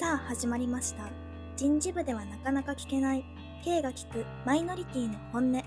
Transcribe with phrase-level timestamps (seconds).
[0.00, 1.10] さあ始まりました。
[1.58, 3.24] 人事部ではなかなか聞けない。
[3.62, 5.62] K が聞くマイノリティの本音。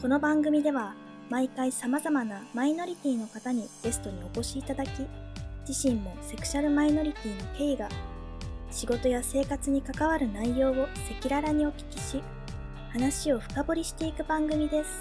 [0.00, 0.94] この番組では
[1.28, 4.88] 毎回様々なマイノリティの方にゲストにお越しいただき
[5.68, 7.90] 自身もセクシャルマイノリティの K が
[8.70, 12.22] 仕事や生活に関わる内容を赤裸々にお聞きし
[12.90, 15.00] 話を深掘りしていく番組です。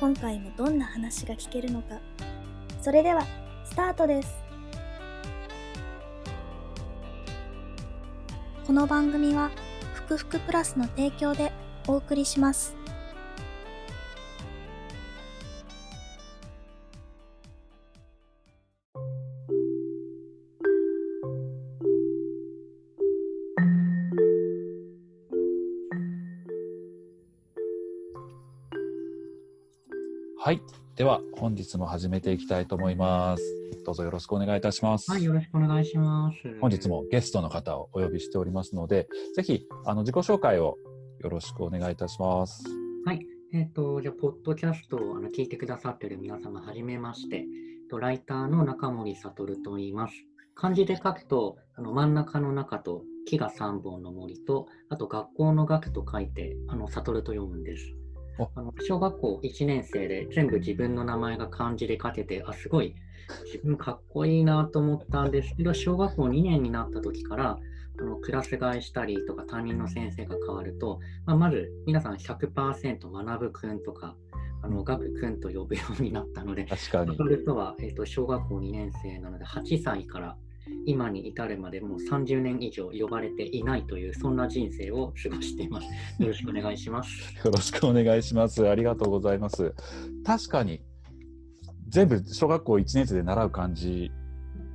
[0.00, 1.98] 今回もどんな話が聞けるのか。
[2.80, 3.26] それでは
[3.78, 4.34] タートです。
[8.66, 9.52] この番組は
[9.94, 11.52] ふくふくプラスの提供で
[11.86, 12.74] お送りします。
[30.98, 33.42] では、本日も始めていきたいと思います。
[33.86, 35.08] どうぞよろしくお願いいたします。
[35.08, 36.58] はい、よろしくお願いします。
[36.60, 39.06] 本日もゲストの方をお呼びしておりますので、
[39.36, 40.76] ぜひ、あの、自己紹介を
[41.20, 42.64] よろしくお願いいたします。
[43.06, 43.20] はい、
[43.52, 47.44] えっ、と、じゃあ、ポッドキャストをあの聞いてくださっている皆様、はじめまして、
[47.88, 50.14] とライターの中森悟と言います。
[50.56, 58.07] 漢字で書くと、あの真ん中の中と木が3本の森と、あと学校の学と書いて、あの悟と読むんですお。
[58.54, 62.94] あの小学校1年生で全部自分の名前が漢字で書けて、あ、すごい
[63.44, 67.58] 自分かっこいいなと思ったんですけど、小学校2年になった時から、
[68.00, 74.14] あのクラス替えしたりとか担任の先生が変わると、まあ、まず皆さん100%学ぶくんとか、
[74.62, 77.24] あの学くんと呼ぶようになったので、確かにそ。
[77.24, 80.36] れとは、えー、と小学校2年生なので、8歳から
[80.86, 85.86] 今に至るまでもう30年以上呼ばれていないという、そんな人生を過ごしています。
[86.22, 87.34] よろしくお願いします。
[87.44, 88.68] よろしくお願いします。
[88.68, 89.74] ありがとうございます。
[90.24, 90.80] 確かに、
[91.88, 94.10] 全部小学校1年生で習う漢字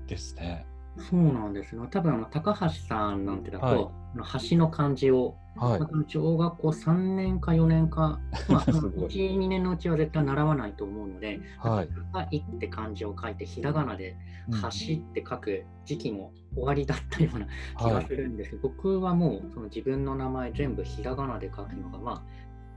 [0.08, 0.66] ですね。
[0.98, 1.88] そうなんですよ。
[1.90, 4.04] 多分あの高橋さんなんてだと、はい
[4.50, 5.80] 橋の漢字を、はい。
[5.80, 5.86] ま。
[5.86, 8.20] あ小学校3年か4年か、
[8.50, 9.10] まあ、あのすごい。
[9.10, 11.90] 1、2年のうちは絶対習わないと思うので、はい。
[12.12, 14.16] 高いって漢字を書いて、ひらがなで
[14.50, 17.48] うん橋って書く時期も終わりだったような
[17.78, 18.52] 気がはいするんです。
[18.52, 22.24] けど、僕はもうその自分の名前全部ひらがなで書くのが、まあ、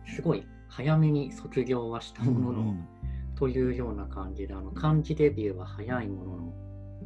[0.06, 2.88] すごい早めに卒業はしたものの、うん。
[3.36, 6.54] というような感じで、あの漢字デビューは早いものの、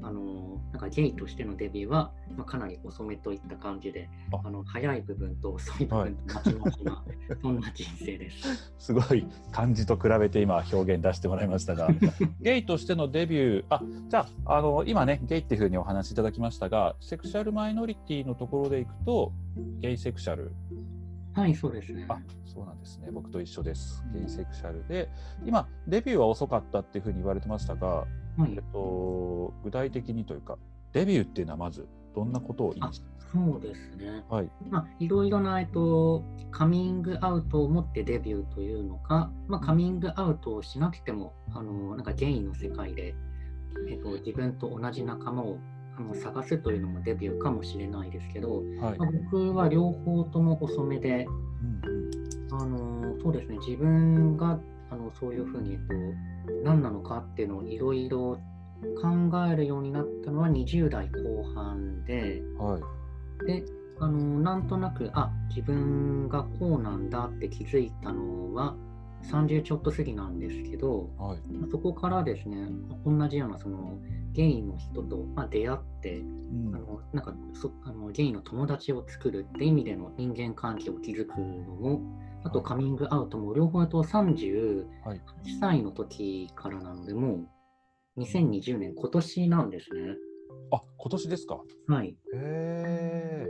[0.02, 4.40] あのなんかゲイとしてのデビューは、まあ、かなり遅めといった感じで、あ。
[4.44, 7.04] あの早い部分と遅い部分とまちまちな、
[7.42, 8.72] そんな人生です。
[8.78, 11.88] すごい漢字と比べて今表現出してもらいましたが。
[12.40, 19.32] ゲイとしてのデビューあじゃああの今ねゲイっていうふうにお話しいただきましたがセクシャルマイノリティのところでいくと
[19.80, 20.52] ゲイセクシャル。
[21.32, 22.06] はい、そうですね。
[22.08, 23.08] あそうなんですね。
[23.12, 24.02] 僕と一緒です。
[24.12, 25.08] ゲイセクシャルで。
[25.44, 28.06] 今デビューは遅かったっていうふうに言われてましたが、
[28.40, 28.52] はい。
[28.54, 30.56] えっと、具体的にというか
[30.92, 34.24] デビューっていうのはまずどんなことを意味してそうですね。
[34.28, 34.50] はい。
[34.68, 43.14] まあ、いろいろな、えっと、カミングアウトを持ってデビューというのか、まあ、カミングアウトをしなくても、あのなんかゲイの世界で、
[43.88, 45.58] えっと、自分と同じ仲間を
[45.96, 48.98] あの探すというのもデビューかもしれないですけど、はい。
[48.98, 51.26] まあ、僕は両方とも遅めで、
[51.84, 52.62] うんうん。
[52.62, 54.58] あのそうですね、自分が
[54.90, 55.94] あのそういうふうに、えっと、
[56.64, 58.38] 何なのかっていうのをいろいろ
[59.00, 63.46] 考えるようになったのは20代後半で、はい。
[63.46, 63.64] で、
[63.98, 68.74] あのなんとなく、あ自分がこうなんだって気づいたのは
[69.24, 71.38] 30ちょっと過ぎなんですけど、はい。
[71.70, 72.68] そこからですね、
[73.04, 73.98] 同じようなその
[74.32, 76.24] ゲイの人と、まあ、出会って、う
[76.70, 76.74] ん。
[76.74, 81.44] あのなんかそあのゲイの友達を作るって意味での人間関係を築くの
[81.74, 82.00] も、
[82.44, 85.20] あとはいカミングアウトも両方と38はい
[85.60, 87.46] 歳の時からなので、も
[88.16, 90.16] う2020年、今年なんですね。
[90.72, 91.60] あ今年ですか？
[91.88, 92.16] はい。
[92.34, 93.46] へ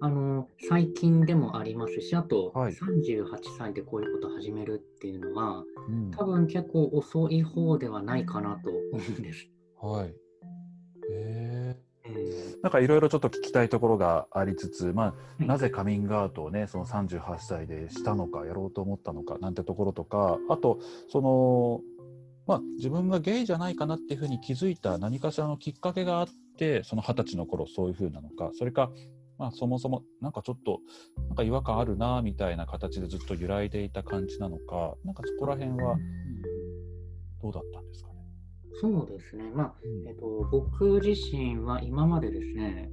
[0.00, 3.24] あの最近でもありますし、あとはい38
[3.58, 9.48] 歳でこういうことを始めるっていうのは、うん多分結構遅い方ではないかなと思うんです。
[9.80, 10.08] はい。
[10.08, 10.14] へ
[11.10, 11.53] え。
[12.16, 20.78] えーなんかいろいろちょっと聞きたいところがありつつ、まあ、はいなぜカミングアウトをね、その38歳でしたのか、やろうと思ったのかなんてところとか、あと、
[21.10, 21.80] その、
[22.46, 28.90] まあ、自分がゲイじゃないかなっていうふうに気づいた何かしらのきっかけがあって、その二十歳の頃そういうふうなのか、それか、
[29.36, 30.80] まあ、そもそもなんかちょっと
[31.28, 35.96] なんか違和感あるなみたいな形でずっと揺らいでいた感じなのか、なんかそこら辺は
[37.42, 38.08] どうだったんですか？
[38.10, 38.13] ね。
[38.80, 39.50] そうですね。
[39.54, 42.90] まあ、うんえっと、僕自身は今までですね、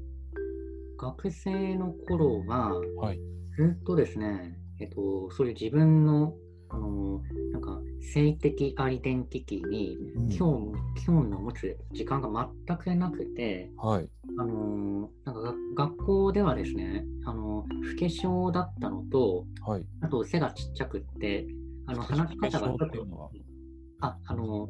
[0.98, 3.20] 学生の頃は、はい。
[3.58, 6.34] ずっとですね、えっと、そういう自分の、
[6.70, 7.82] あの、なんか、
[8.14, 14.10] 性的アイデンティティにうん興味興味を持つ時間が全くなくて、はい。
[14.38, 19.86] あのーなんかが学校ではですね、あのー、不化粧だったのと、はい。
[20.02, 21.46] あと背がちっちゃくって、
[21.88, 23.32] あの話し方がちょっと、
[24.02, 24.70] あ、あの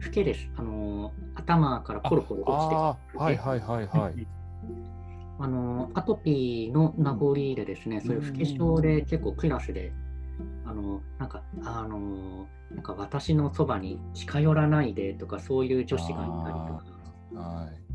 [0.00, 0.50] ー、老けです。
[0.56, 4.26] あのー、頭からコロコロ落ちてはいはいはいはい。
[5.38, 9.92] あのアトピーの名残でですね、そういう不化粧で結構クラスで、
[10.64, 17.86] あのなんか、あのなんか私のそばに近寄らないでとか、そういう女子がいたりとか、はい。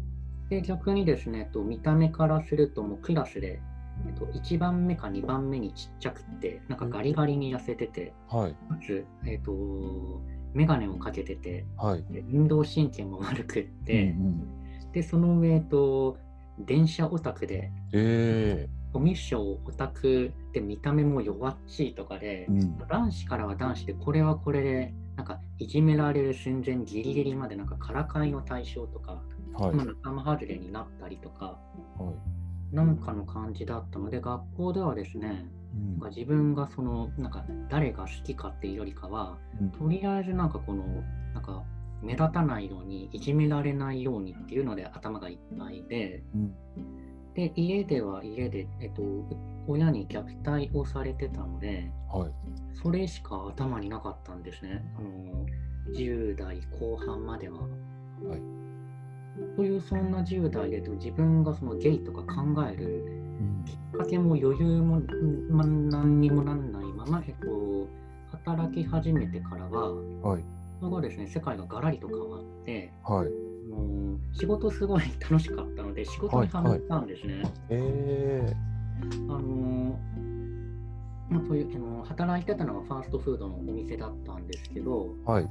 [0.49, 3.59] で逆にですね、と見た目からすると、もうクラスで、
[4.05, 8.51] えっと、1番目か2番目にちっちゃくて、なんかガリガリに痩せてて、はい。
[8.51, 9.51] かつ、えっと、
[10.53, 12.03] 眼鏡をかけてて、はい。
[12.09, 14.47] で運動神経も悪くって、うん
[14.91, 16.17] でその上、と、
[16.59, 22.77] 電車オタクで、えコミュ障オタクで見た目も弱っちいとかでえ、うん。
[22.77, 29.21] 男子からは男子でこれはこれでなんかいじめられる寸前ギリギリまでなんかからかいの対象とか、
[29.53, 29.75] はい。
[29.75, 31.57] まあ仲間外れになったりとか
[31.97, 32.75] はい。
[32.75, 35.45] なんかの感じだったので学校ではですね
[36.01, 36.09] うん。
[36.09, 39.71] 自分がそのなんか誰が好きかっていうよりかはうん。
[39.71, 40.83] とりあえずなんかこの
[41.33, 41.63] なんか
[42.01, 46.53] 目立たないようにいじめられないようにっていうので頭がいっぱいでうん。
[47.33, 49.01] で家では家で、えっと、
[49.67, 52.31] 親に虐待をされてたのではい。
[52.81, 54.83] それしか頭になかったんですね。
[54.97, 55.45] あの
[55.95, 57.61] 10代後半までは。
[57.61, 57.67] は
[58.35, 58.61] い。
[59.55, 63.30] というそんな10代でと自分がそのゲイとか考えるうん
[63.65, 65.01] きっかけも余裕も、
[65.49, 67.87] ま、何にもなんないまま、えっと、
[68.31, 70.43] 働き始めてからは、はい。
[70.79, 73.29] その後ですね、世界がガラリと変わって、はい。
[73.69, 77.43] もう仕事すごい楽しかったので、仕事にハマったんですね。
[77.69, 78.71] ええ
[79.29, 79.99] あの
[81.29, 85.47] まあ、そういうあの働いてたのはファーストフードのお店だったんですけど、はい。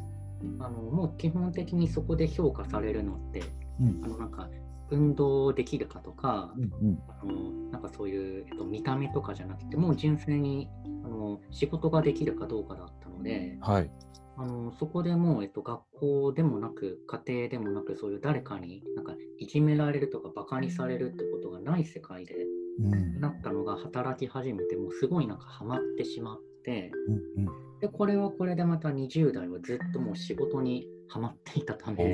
[0.58, 3.42] あのもう基本的にそこで評価されるのって、
[3.80, 4.48] うんあのなんか
[4.90, 6.98] 運動できるかとか、うんうん。
[7.08, 10.68] あのなんかそういう、えっと、見た目とかじゃなくて、もう純粋に
[11.04, 13.90] あの仕事ができるかどうかだったので、はい。
[14.36, 22.34] あのそこでもう、えっと、学校でもなく、家庭でもなく、そういう誰かになんかいじめられるとか、バカにされるってことがない世界で
[22.78, 23.20] うん。
[23.20, 26.90] なったのが働き始めて、もうすごいなんかハマってしまって、
[27.36, 31.96] うんで、これはこれでまた20代はずっともう仕事にハマっていたたうん。
[31.96, 32.04] め、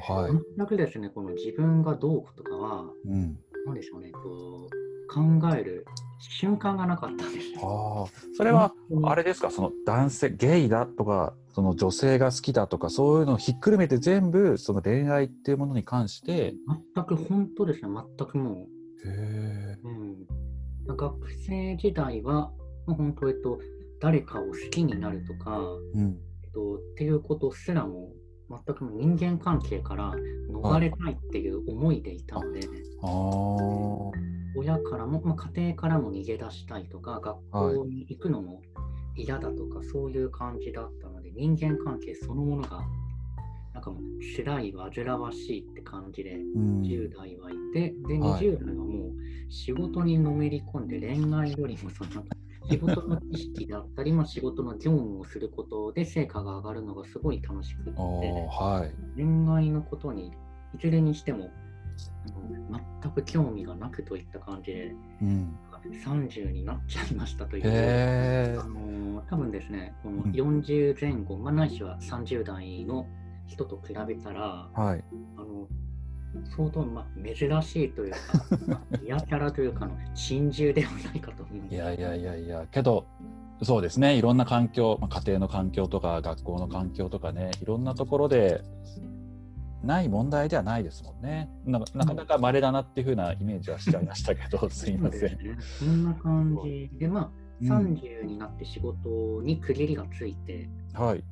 [0.00, 0.56] はい。
[0.56, 3.38] 全くですね、この自分がどうとかは、うん。
[3.64, 4.82] なんでしょうね、こう
[5.12, 5.20] 考
[5.56, 5.86] える
[6.20, 7.60] 瞬間がなかったんですよ。
[7.62, 8.34] ああ。
[8.36, 8.72] それは、
[9.04, 16.54] あれですか、その男性、ゲイだとか、その女性が好きだとか、そういうのをひっくるめて全部、その恋愛っていうものに関して、
[16.94, 17.88] 全く本当ですね、
[18.18, 18.66] 全くも
[19.04, 19.76] へえ。
[19.82, 19.88] う、
[20.88, 21.16] うん、学
[21.46, 22.52] 生時代は、
[22.86, 23.58] もう本当、えっと、
[24.00, 25.60] 誰かを好きになるとか、
[25.94, 26.18] うん。
[26.44, 28.12] えっと、っていうことすらも、
[28.66, 30.14] 全く人間関係から
[30.50, 32.60] 逃れたいっていう思いでいたので。
[34.54, 38.60] 親からも、まあ、家庭からも逃げ出したいとか、学校に行くのも
[39.16, 42.82] 嫌だとか、そういう感じだったので、人間関係そのものが、
[43.72, 44.02] なんかもう
[44.36, 46.82] 辛い、煩わしいって感じで、うん。
[46.82, 52.22] 10代はいて、で、はい20代はもう仕事にのめり込んで、恋愛よりもその
[52.70, 59.16] 仕事の知識だったり、まあ、仕事の業務をすることで成果が上がるのがすごい楽しくって、はい。
[59.16, 60.32] 恋愛のことにい
[60.80, 61.50] ずれにしても
[63.02, 65.58] 全く興味がなくといった感じで、うん。
[66.04, 68.60] 30になっちゃいましたという。
[68.60, 68.64] あ。
[68.64, 73.06] の多分ですね、このうん40前後、まあ、ないしは30代の
[73.46, 75.04] 人と比べたら、はい。
[75.36, 75.66] あの
[76.56, 78.18] 相当、まあ、珍しいというか、
[78.66, 83.06] まあリアキャラというかの珍獣ではないかと思うんですいやいやいやいや、けど、
[83.62, 88.62] そうですね、いろんな環境、まあ、家庭の環境とか、学校の環境とかね、いろんなところで、
[89.84, 91.50] ない問題ではないですもんね。
[91.64, 95.30] ななかなか稀だなっていうふうなイメージはしちゃいましたけど、 すいません。
[95.30, 95.56] そね。
[95.60, 101.24] そんな感じで、まあ、うん30になって仕事に区切りがついて、はい。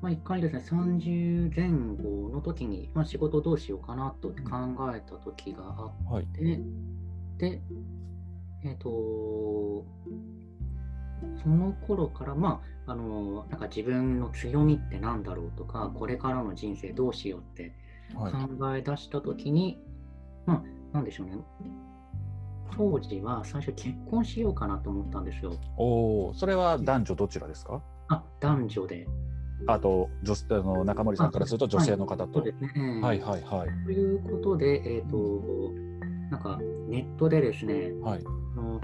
[0.00, 4.34] まあ、一回ですね、30前後の時に、まあ、仕事どうしようかなと考
[4.94, 6.26] えた時があっはい。
[6.26, 6.60] て、
[7.38, 7.62] で、
[8.64, 9.84] えっ、と、
[11.42, 17.74] その頃から、まあ、あの、なんか自分の強みってなんだろうとか、これからの人生どうしようって
[18.14, 18.32] はい。
[18.32, 19.80] 考え出した時に、
[20.46, 20.62] まあ、
[20.94, 21.34] なんでしょうね。
[22.76, 25.52] 当時は最初結婚しようかなと思ったんですよ。
[25.76, 27.82] おお、それは男女どちらですか？
[28.08, 29.06] あ、男女で。
[29.66, 32.40] あと、女あの中森さんからすると女性の方と。
[32.40, 32.46] は
[33.14, 33.84] いはいはい。
[33.86, 35.72] ということで、えっ、と、
[36.30, 38.20] なんかネットでですね、はい。
[38.56, 38.80] あの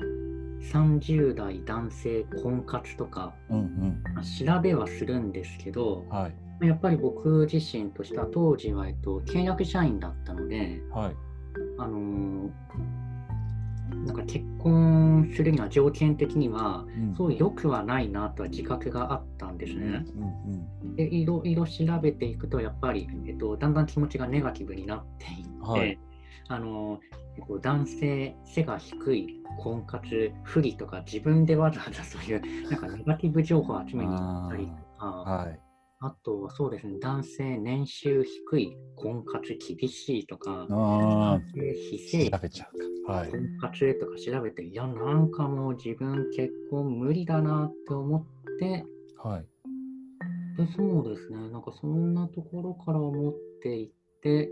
[0.73, 6.09] 30代男性婚活とか、うんまあ調べはするんですけどうん。
[6.09, 6.67] はい。
[6.67, 11.17] やっぱり僕自身としては当時は、えっと、契約社員だったので、はい。
[11.79, 12.51] あのー
[14.07, 20.05] なんか結婚するには条件的にはうんそう良くはないなとは自覚があったんですうんね。
[20.83, 25.99] うんでいろいろ調べていくとやっぱり、えっと、だんだん気持ちがネガティブになっていって、はい
[26.49, 27.01] あの
[27.37, 35.61] えっと、男性背が低い婚活不利とか自分でわざわざそういう なんかネガティブ情報を集めに行ったりとかはい。
[35.99, 42.96] あとはそうですね男性年収低い婚活厳しいとかあ非正規あ、調べちゃうか。
[43.07, 43.31] はい。
[43.31, 48.85] 婚活とか調べて、いや、なんかもう自分結婚無理だなって思って、
[49.17, 49.47] はい。
[50.57, 53.91] でそうですね、なんかそんなところから思っていっ
[54.23, 54.51] て、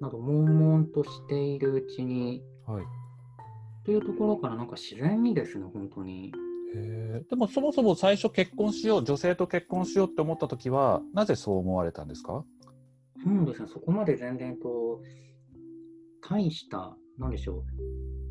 [0.00, 2.84] なんか悶々としているうちに、はい。
[3.84, 6.32] というところからなんか自然にですね、本当に。
[7.28, 12.44] でもそもそも最初結婚しよう、女性と結婚しようって思った時は、なぜそう思われたんですか？
[13.24, 15.00] そうですね、そこまで全然と、
[16.28, 17.64] 大した、なんでしょう、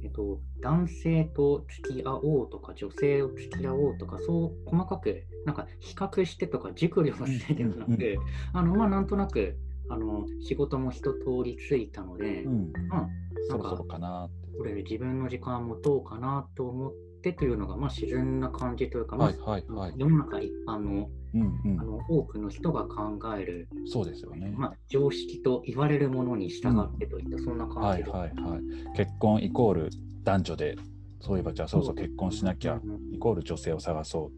[0.03, 8.17] えっと、男性と付き合おうとか、女性を付き合おうとか、そう細かく、なんか比較してとか、熟慮してではなく、
[8.53, 9.57] あの、まあ、なんとなく、
[9.89, 12.71] あの、仕事も一通りついたので、うん。
[12.89, 13.09] まあ、
[13.49, 14.29] そろそろかな。
[14.57, 16.93] これ自分の時間もどうかなと思っ
[17.23, 19.93] てというのが、まあ、自然な感じというか、まあはいはいはい。
[19.97, 21.79] 世の中一般のうんうん。
[21.79, 24.53] あの多くの人が考えるそうですよね。
[24.57, 28.11] まあ、常識と言われるものに従ってといった、そんな感はいじで。
[28.11, 28.95] はいはい。
[28.95, 29.89] 結婚イコール
[30.23, 30.75] 男女で、
[31.21, 34.31] そういえばじゃあそろそろ結婚しなきゃ、うんイコール女性を探そ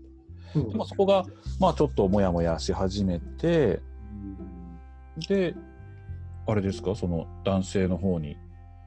[0.53, 0.59] う。
[0.59, 1.23] そうでもそこが、
[1.59, 3.81] まあちょっともやもやし始めて、
[5.29, 5.55] で、
[6.47, 8.37] あれですか、その男性の方に、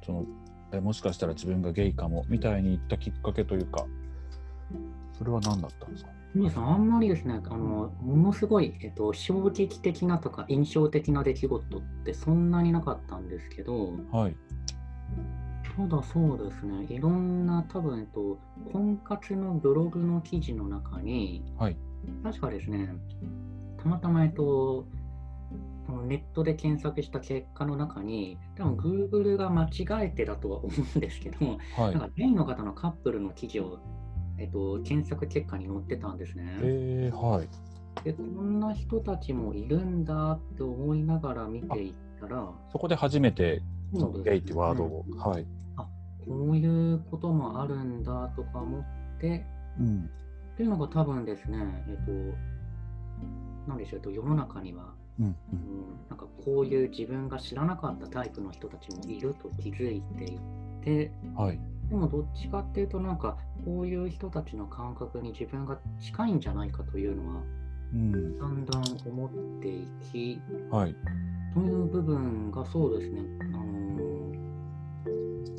[0.04, 0.26] その、
[0.72, 3.86] えもしかしたら自分がゲイかもみたいに言ったきっかけというか、
[5.16, 6.10] それは何だったんですか？
[6.34, 14.36] 皆さん、あんまりですね、あのものすごい、えっと、衝撃的なとか印象的な出来事ってそんなになかったんですけど、はい。
[15.76, 18.38] ただそうですね、いろんな多分、えっと、
[18.72, 21.76] 婚活のブログの記事の中に、はい。
[22.24, 22.88] 確かですね、
[23.80, 24.86] たまたま、えっと、
[25.86, 32.00] このネットで検索した結果の中に、多分 Google が間違えてだとは思うんですけど、はいなん。
[32.00, 33.78] かゲイの方のカップルの記事を、
[34.38, 36.44] えっと、検索結果に載ってたんですね。
[36.62, 37.48] えー、はい。
[38.04, 43.62] で、こんな人たちもいるんだって思いながら見ていったら、そこで初めて、
[43.94, 45.46] そのゲイってワードを、はい。
[46.26, 48.84] こういうこともあるんだとか思っ
[49.20, 49.44] て、
[49.78, 50.10] うん。
[50.54, 52.12] っていうのが多分ですね、えっと、
[53.68, 55.26] なんでしょう、えっと世の中には、うん。
[55.26, 55.34] う。
[55.52, 60.38] うんん、なんかこういう自分が知らなかったタイプの人たちもいると気づいてい
[60.82, 61.60] て、はい。
[61.88, 67.42] でもどっちかっていうと、なんかこういう人たちの感覚に自分が近いんじゃないかというのは、
[67.92, 68.38] うん。
[68.38, 70.96] だんだん思っていき、はい。
[71.54, 74.04] という部分がそうですね、あのー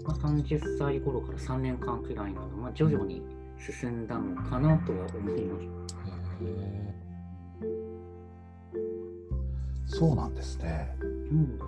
[0.06, 3.24] まあ、30歳頃から3年間くらいなの、まあ、徐々に
[3.60, 5.66] 進んだのかなとは思います。
[9.98, 10.96] そうなんですね。
[11.02, 11.60] うん。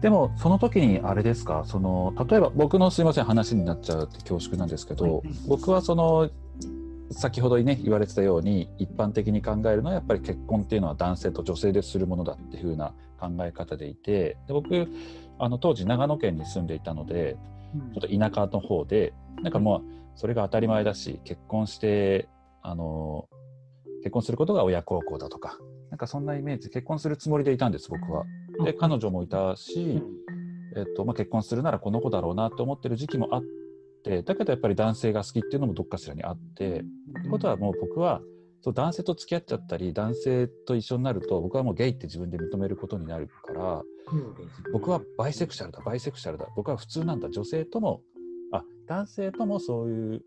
[0.00, 1.64] でもその時にあれですか？
[1.66, 5.22] その例えば僕のすいません話になっちゃうって恐縮なんですけど、はい。
[5.48, 6.30] 僕はその
[7.10, 14.88] 先ほどね言われてたように一般的に考えるのはやっぱり結婚っていうのは男性と女性でするものだっていう風な考え方でいてで僕
[15.38, 17.36] あの当時長野県に住んでいたので
[17.74, 17.92] うん。
[17.92, 19.82] ちょっと田舎の方でなんかもう
[20.14, 22.28] それが当たり前だし結婚して
[22.62, 23.28] あの
[24.02, 25.58] 結婚することが親孝行だとか
[25.90, 28.24] なんかそんなイメージ結婚するつもりでいたんです僕は。
[28.64, 30.02] で彼女もいたし、
[30.76, 33.42] えっとまあ、結婚するならこの子だろうなと思ってる時期もあっ
[34.04, 36.80] てだけどやっぱり男性が好きっていうのもどっかしらにあって。
[36.80, 38.20] ってことはもう僕は
[38.62, 43.82] そう男性と付き合っちゃったり男性と一緒になると僕はもうゲイって自分で認めることになるから
[44.72, 46.46] 僕はバイセクシャルだバイセクシャルだ。
[46.56, 47.30] 僕は普通なんだ。
[47.30, 48.02] 女性とも
[48.52, 50.22] あ男性ともそういう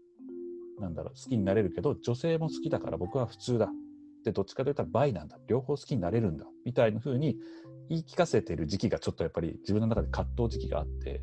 [0.79, 3.69] なんだろう好きになれるけど女性も好きだから僕は普通だ。
[4.23, 5.37] でどっちかといったらバイなんだ。
[5.47, 6.45] 両方好きになれるんだ。
[6.65, 7.37] みたいな風に
[7.89, 11.21] 言い聞かせてる時期がちょっとやっぱり自分の中で葛藤時期があって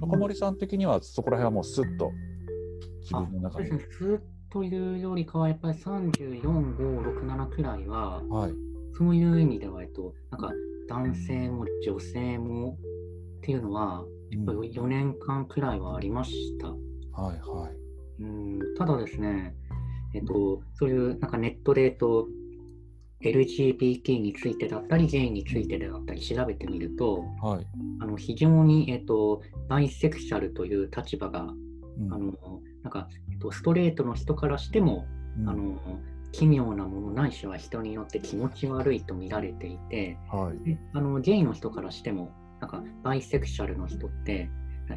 [0.00, 2.12] 中森さん的にはそこら辺はもうスッと
[3.00, 8.52] 自あ分の中にそうですね、ずっというよりかは、やっぱり34、5、6、7くらいは、はい。
[8.96, 10.52] そういう意味では、えっと、なんか
[10.88, 12.78] 男性も女性も
[13.38, 16.68] っていうのは、やっぱり4年間くらいはありました。
[16.68, 16.76] は
[17.34, 18.22] いはい。
[18.22, 18.74] うん。
[18.76, 19.54] ただですね、
[20.14, 22.28] えっと、そういうなんかネットで、えっと、
[23.30, 27.66] LGBT についてだったり、ゲイについてだったり調べてみると、はい。
[28.00, 32.32] あの非常に、えっと、バイセクシャルという立場が、うんあの
[32.82, 35.06] なんか、えっと、ストレートの人からしても、
[35.38, 35.78] うんあの
[36.32, 40.68] 奇妙なものないしは人によって気持ち悪いと見られていて、はい。
[40.68, 44.50] であのゲイの人からしても、なんかバイセクシャルの人って、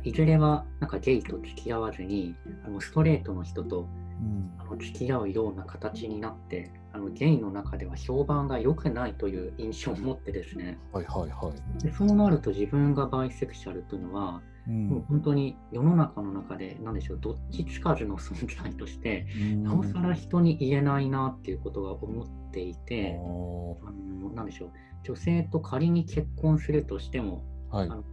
[0.03, 11.83] いずれはなんかゲイと付き合わずに、あのストレートの人とうんあの付き合うような形になって、あのゲイの中では評判が良くないという印象を持ってですね、はいはいはい。
[11.83, 14.71] でそうなると自分がバイセクシャルというのは、う。
[14.71, 19.25] もうん本当に世の中の中で、なんでしょう、どっちつかずの存在として、
[19.63, 24.71] なおさら人に言えないなっていうことが思っていて、おあのなんでしょう、
[25.03, 27.95] 女性と仮に結婚するとしても、ーはいあ。
[27.95, 28.03] の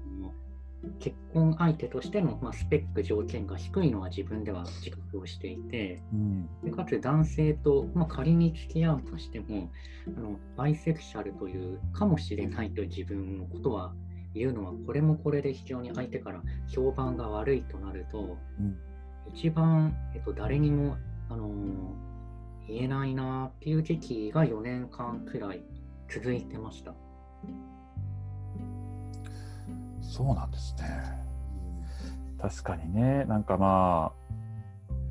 [0.99, 6.49] 結婚相手としての、まあ、スペック条件が低いのは自分では自覚をしていて、うん。
[6.64, 9.71] でかつ男性と、まあ、仮に付き合うとしても
[10.17, 13.95] あの、バイセクシャルというかもしれないという自分のことは
[14.35, 18.76] 言うのは、これもこれで非常に相手から評判が悪いとなると、うん
[19.33, 20.99] 一番、えっと、誰にも、
[21.31, 22.14] あのー
[22.67, 25.62] 言えないなっていう時期が4年間くらい
[26.09, 26.95] 続いてました。
[30.11, 31.25] そうなんですね。
[32.40, 34.25] 確かにね、なんかまあ、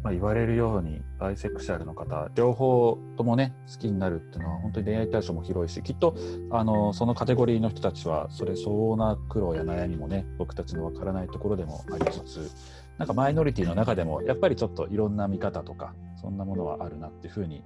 [0.03, 6.15] まあ、言われるようにバイセクシャルの方両方ともね好きになるっていうのは本当に恋愛対象も広いしきっと
[6.51, 12.51] あのそのカテゴリーの人たちはそれ相応な苦労や悩みもね僕たちのわからないところでもありつつ
[12.97, 17.63] なんかマイノリティの中でもやっぱりちょっといろんな見方とかそんなものはあるなっていうふうに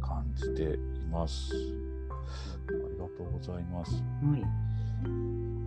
[0.00, 1.52] 感じています。
[1.54, 3.92] ありがとうございます。
[3.94, 4.69] はい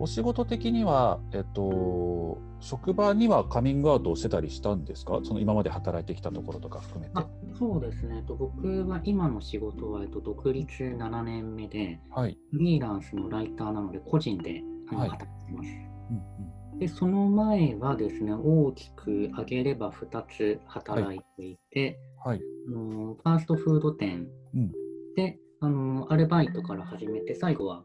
[0.00, 5.20] お仕事的には、えっと、職場にはカミングアウトをしてたりしたんですか？
[5.22, 7.12] その今まで働いてきたところとか含めて。
[7.14, 7.26] あ
[7.58, 12.36] そうですね、えっと僕は今の仕事は、えっと、独立7年目で、はい。
[12.50, 15.68] フリーランスのライターなので、個人ではい働いてます。
[16.10, 22.40] うんで、その前はですね、大きく挙げれば2つ働いていて、うん、はい。
[22.66, 24.72] あのファーストフード店うん
[25.14, 27.84] で、あのアルバイトから始めて、最後は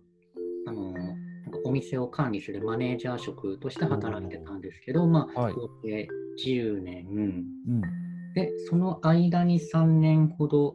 [0.66, 0.96] あの
[1.66, 6.08] お店を管理するマネージャー職として働いてたんですけど、まあ、はい合計
[6.46, 7.08] 10年。
[7.08, 7.82] うん。
[8.34, 10.74] で、その間に3年ほど、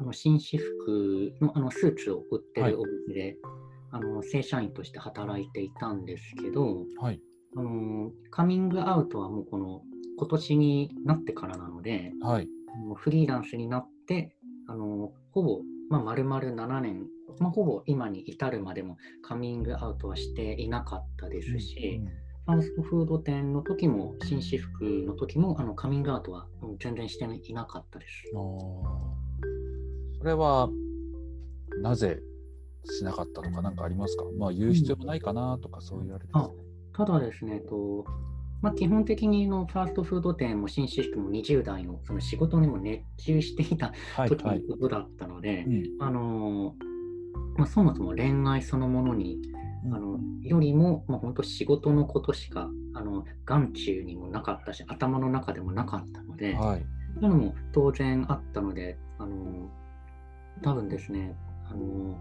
[0.00, 3.36] あの紳士服のあのスーツを売ってはいるお店で、
[3.90, 7.20] あの正社員として働いていたんですけど、はい。
[7.56, 9.82] あのカミングアウトはもうこの
[10.18, 12.48] 今年になってからなので、はい。
[12.74, 17.06] あのフリーランスになって、あのほぼ、まあ、丸々7年、
[17.38, 22.00] まあ、ほぼ今に至るまでもカミングアウトはしていなかったですし、
[22.46, 28.24] ファーストフード店の時も、紳士服の時も、あのカミングアウトはうん全然していなかったです。
[28.32, 30.70] それは、
[31.82, 32.20] なぜ
[32.84, 34.24] しなかったとか何かありますか？
[34.38, 36.56] まあ、言う必要もないかなとか、そう言われてますね。
[36.94, 38.04] ただですね、と
[38.60, 44.28] まあ、基本的にのファーストフード店も紳士服も20代のその仕事にも熱中していたはい。
[44.28, 44.60] 時はい。
[44.62, 46.74] のことだったので、うんあの
[47.56, 49.38] まあ、そもそも恋愛そのものに
[49.84, 49.94] うん。
[49.94, 56.84] あのよりも、まあ、本当仕事のことしかあの眼中にもなかったし頭の中でもなかったので、はい。
[57.20, 59.70] そういうのも当然あったのであの
[60.62, 61.34] 多分ですね
[61.70, 62.16] あの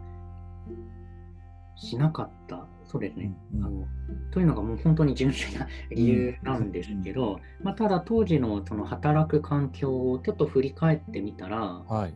[1.76, 2.68] しなかった。
[2.90, 3.88] そうですね、うんあの
[4.32, 12.14] というのがもう本当に純粋な理由なんですけど、まあ、ただ当時のその働く環境をちょっと振り返ってみたら、はい。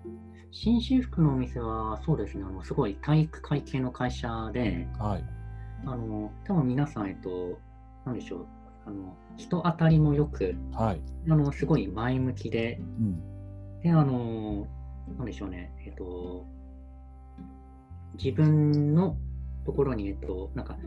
[0.51, 5.23] 紳士服のお店はそうですね、あのすごい体育会系の会社で、はい。
[5.85, 7.57] あの多分皆さん、えっと、
[8.05, 8.45] なんでしょう、
[8.85, 11.01] あの人当たりもよく、はい。
[11.29, 13.81] あのすごい前向きで、うん。
[13.81, 14.67] で、あの、
[15.17, 16.45] なんでしょうね、えっと、
[18.21, 19.15] 自分の
[19.65, 20.77] ところに、えっと、なんか、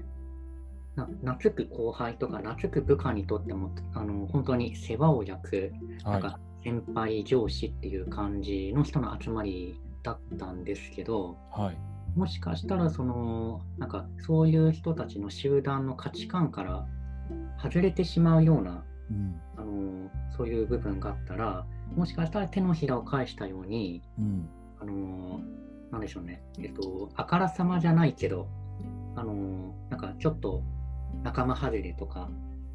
[0.97, 5.73] な懐く後輩とか懐く部下にとってもあの本当に世話を焼く
[6.05, 11.61] なんはか先輩上司っていう感じの人の集まりだったんですけどい。
[11.61, 11.77] はい。
[12.17, 16.87] もしかしたらそのなんかそういう人たちの集団の価値観から
[17.63, 19.41] 外れてしまうようなうん。
[19.57, 24.49] あのそういう部分があったらもしかしたら手のひらを返したようにうん。
[24.81, 25.41] あの
[25.93, 28.49] なんでしょうねえっとあからさまじゃないけど
[29.17, 30.63] あのなんかちょっと
[31.23, 32.31] 仲間外れとか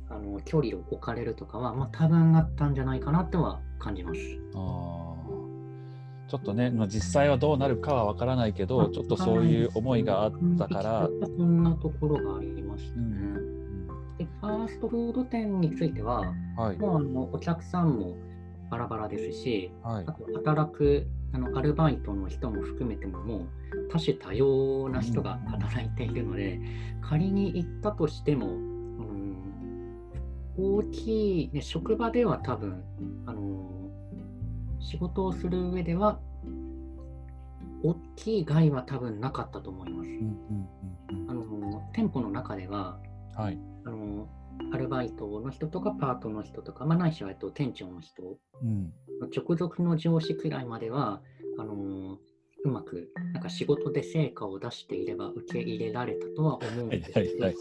[0.09, 4.19] あの距離を置かれるとかは、まあ、多分あったんじゃないかなとは感じます。
[4.53, 5.09] あー
[6.29, 13.03] ちょっとね、まあ実際はどうなるかはわからないけど、ちょっとそういう思いがあったから、そんなところがありましたね。
[13.03, 13.59] うん
[14.19, 16.77] で、ファーストフード店については、はい。
[16.77, 18.17] もうあのお客さんも
[18.69, 20.11] バラバラですし、はいあ。
[20.11, 23.47] と働くあのアルバイトの人も含めても、もう
[23.89, 26.59] 多種多様な人が働いているので、
[27.01, 28.68] 仮に行ったとしても、うん、
[30.59, 32.83] 大きい、ね、職場では多分、
[33.25, 33.89] あの
[34.79, 36.19] 仕事をする上では、
[37.81, 40.09] 大きい害は多分なかったと思います。
[41.29, 42.99] あの店舗の中では
[43.37, 43.43] うん。
[43.43, 43.59] はい。
[43.85, 44.27] あの
[44.73, 48.91] アルバイトの人とかパートの人とか、まあ、ないしはと店長の人うん。
[49.35, 51.21] 直属の上司くらいまでは
[51.57, 52.17] あの
[52.63, 57.55] うまくなんか仕事で成果を出していれば受け入れられたとは思うんはいですけど、はいはい。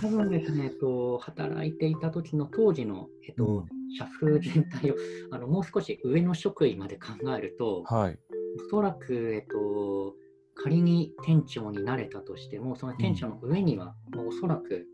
[0.00, 4.96] 多分ですね、えっと、働いていた時の当時の、えっとうん社風全体を
[5.30, 8.18] あのもう少し上の職位まで考えると、はい。
[8.66, 10.14] おそらく、えっと、
[10.54, 14.86] 仮に店長になれたとしても、その店長の上には、もうおそらく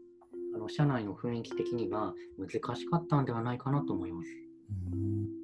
[0.54, 4.28] あの社内の雰囲気的には難しかったんではないかなと思います。
[4.92, 5.43] うん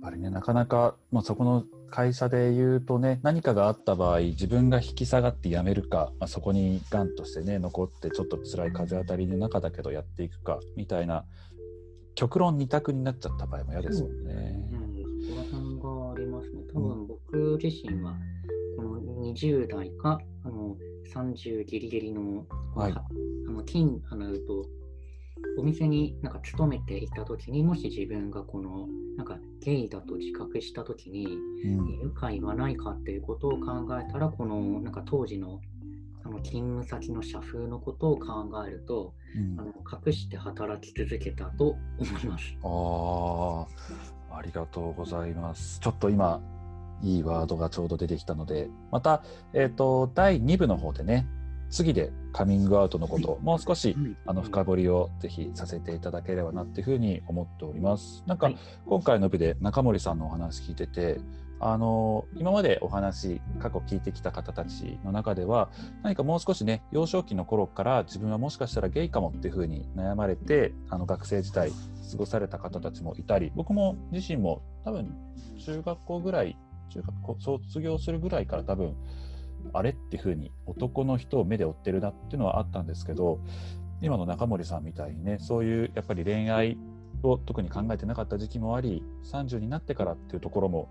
[0.00, 11.24] ぱりね、なかなか、まあ、そこの会社で言うとね、何かがあった場合、自分が引き下がって辞めるか、まあ、そこにがんとしてね、残ってちょっと辛い風当たりの中だけどやっていくかみたいな、
[12.14, 14.68] 極論二択になっちゃった場合も嫌ですもんね。
[14.72, 16.62] うん、そこら辺がありますね。
[16.72, 18.14] 多分僕自身は、
[18.76, 19.00] この
[19.32, 20.76] 20代か、あの
[21.14, 24.66] 30ギリギリの、はいあの金あのと
[25.56, 28.86] お店になんか勤めていた時にもし自分がこの
[29.18, 31.26] なんかゲイだと自覚した時に
[31.64, 35.60] うんいるかいはないかっていうことを考えたらこのなんか当時の
[36.24, 39.72] あの勤務先の社風のことを考えるとうんあの
[40.06, 42.56] 隠して働き続けたと思います。
[42.62, 45.80] ああ、ありがとうございます。
[45.80, 46.40] ちょっと今、
[47.02, 51.26] いいワードがちょうど出てきたので、また、えっ、と、第2部の方でね、
[51.70, 58.22] 次でカミングアウトのことをもう少しあの深掘りをぜひさせていただければなっていうふうに思っております。
[58.26, 58.58] なんかはい。
[58.86, 61.20] 今回の部で中森さんのお話聞いてて、
[61.60, 65.70] あの今までお話過去聞いてきた方たちの中では
[66.02, 75.12] 何かもう少しね幼少期の頃から自分はもしかしたらゲイかもっていうふうに悩まれてあの学生時代過ごされた方たちもいたり僕も自身も多分
[75.58, 76.56] 中学校ぐらい
[76.90, 78.94] 中学校卒業するぐらいから多分
[79.72, 83.40] あれっていうふうに男の人を目で追ってるなっていうのはあったんですけど
[84.00, 86.78] 今の中森さんみたいにねそういうやっぱり恋愛
[87.22, 90.88] を特に考えてなかった時期もあり30になってからっていうところも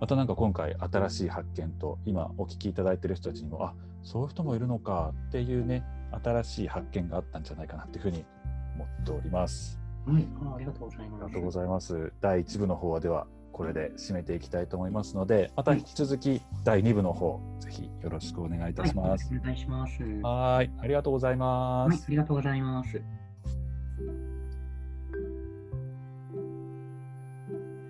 [0.00, 5.84] またなんか今回新しい発見と今お聞きいただいてる人たちにもあそういう人もいるのかっていうね
[6.24, 8.24] 新しい発見があったんじゃないかなっていうふうに
[8.76, 9.78] 思っております。
[10.06, 11.24] はい、あありがとうございます。
[11.24, 12.12] ありがとうございます。
[12.20, 13.26] 第1部の方はでは
[13.60, 19.28] これで締めていきたいと思いますのでまた引き続き第2部の方ぜひよろしくお願いいたします。
[19.28, 20.02] はい、お願いします。
[20.02, 22.06] はーい、ありがとうございまはい、す。
[22.08, 23.02] ありがとうございます。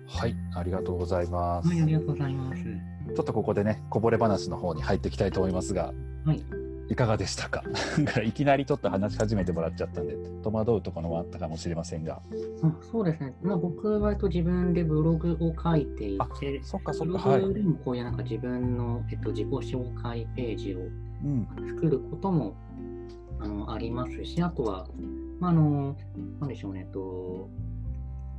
[0.07, 1.69] はい、ありがとうございます。
[1.69, 2.63] はい、ありがとうございます。
[2.63, 5.93] ちょっとここでね、こぼれ話の方に入っていきたいと思いますが、
[6.25, 6.43] はい、
[6.91, 7.63] いかがでしたか？
[8.23, 12.21] いきなりちょっと話し始めてもらっちゃったんで、戸惑うところもあったかもしれませんが。
[12.63, 13.33] あそうですね。
[13.41, 17.41] まあ、僕は割と自分でブログを書いていあて、そっかそブっか、はい。
[17.41, 20.79] ログでもこういうなんか自分の、えっと、自己紹介ページを
[21.23, 22.55] うん、作ることも
[23.39, 24.87] あのありますし、あとは、
[25.39, 25.95] まあ、あの、
[26.39, 26.99] なんでしょうね、えっと、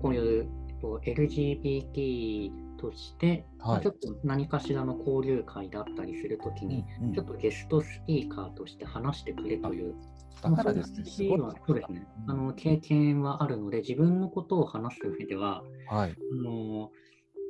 [0.01, 2.51] こういう、えっと、LGBT
[2.83, 3.79] として、まはい。
[3.79, 7.15] あちょっと何かしらの交流会だったりするときに、うんうん。
[7.15, 9.95] ちょっとゲストスピーカーとして話してくれという、
[10.43, 12.07] だからですね、すごそうですね。
[12.27, 16.11] あの経験はあるので、自分のことを話す上では、はい。
[16.11, 16.91] あの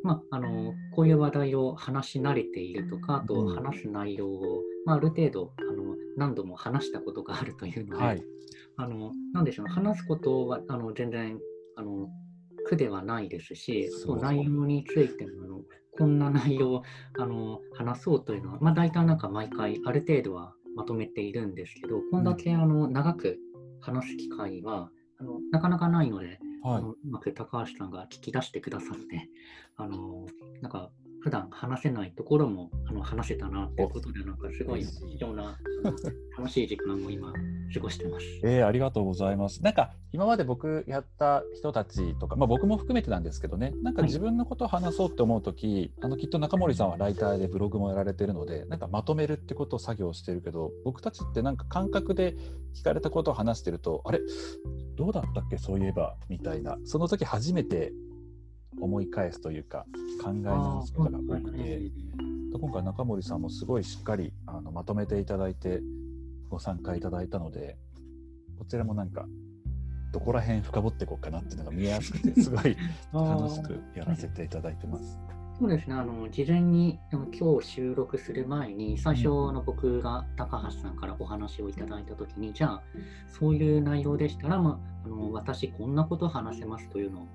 [0.04, 3.54] まあ、あのこういう話題を話し慣れているとか、あとうん。
[3.54, 8.24] 話す内容を、まあ、ある程度あの何度も話したことがあるというので、はい。
[8.76, 11.38] あのなんでしょうね、話すことはあの全然
[11.76, 12.08] あの
[12.64, 15.60] 苦ではないですし、そう内容についてもあの
[15.98, 16.82] こんな内容を
[17.18, 23.38] あの話そうというのは、まあ、大体なんか毎回ある程度はまとめているんですけど、こんだけあの長く
[23.80, 26.38] 話す機会はあのなかなかないので、はい
[26.76, 26.90] あの。
[26.92, 29.28] うまく高橋さんが聞き出してくださって、
[29.76, 30.26] あの
[30.60, 30.90] なんか
[31.22, 35.18] 普段話せないところもあの話せたなということで、なんかすごい嬉しい。
[35.18, 35.56] 貴重な
[36.36, 37.32] 楽しい時間を今
[37.72, 38.26] 過ごしてます。
[38.42, 39.62] えー、ありがとうございます。
[39.62, 44.08] なんか今まで僕やった人たちとか、まあ、僕も含めてなんですけどね、なんかはい。
[44.08, 52.36] 自分のことを話そうって思うとき、あのきっと中森さんはライターでブログもやられてるので、なんかまとめるってことを作業してるけど、僕たちってなんか感覚で
[52.74, 54.18] 聞かれたことを話してると、あれ、
[54.96, 57.92] どうだったっけ、そういえばみたいな、その時初めて
[58.80, 59.86] 思い返すというか、
[60.22, 61.90] 考え直すことが多くて。
[62.58, 65.80] 今回中森さんもすごいしっかりあのまとめていただいて
[66.48, 67.76] ご参加いただいたので
[68.58, 69.26] こちらもなんか
[70.12, 72.76] どこら辺深掘っていこうかなっていうのが見えやすくて すごい
[73.12, 75.18] 楽しくやらせていただいてます。
[75.58, 82.82] そうですね、あの事前に今日収録する前に、最初、あの僕が高橋さんからお話をいただいたときに、じゃあ、
[83.28, 87.28] そういう内容でしたら、まあ、あの私、こんなこと話せますというの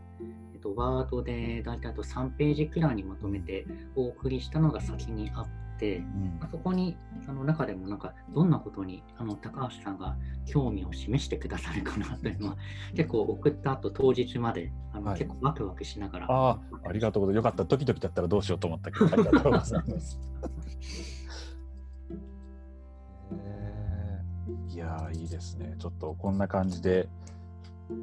[0.68, 12.58] と、ワードで大体あと3ページくらいにまとめてお送りしたのが先にあって、うんまあそこにその中でもなんかどんなことにあの高橋さんが興味を示してくださるかなというのは
[12.96, 17.46] 結構送った後当日まであの、はい結構ワクワクしながらああ、ありがとうございます。
[17.46, 17.64] よかった。
[17.64, 20.20] ドキドキだったらどうしようと思ったけど、 ありがとうございます。
[24.70, 25.76] いやーいいですね。
[25.80, 27.10] ちょっとこんな感じで、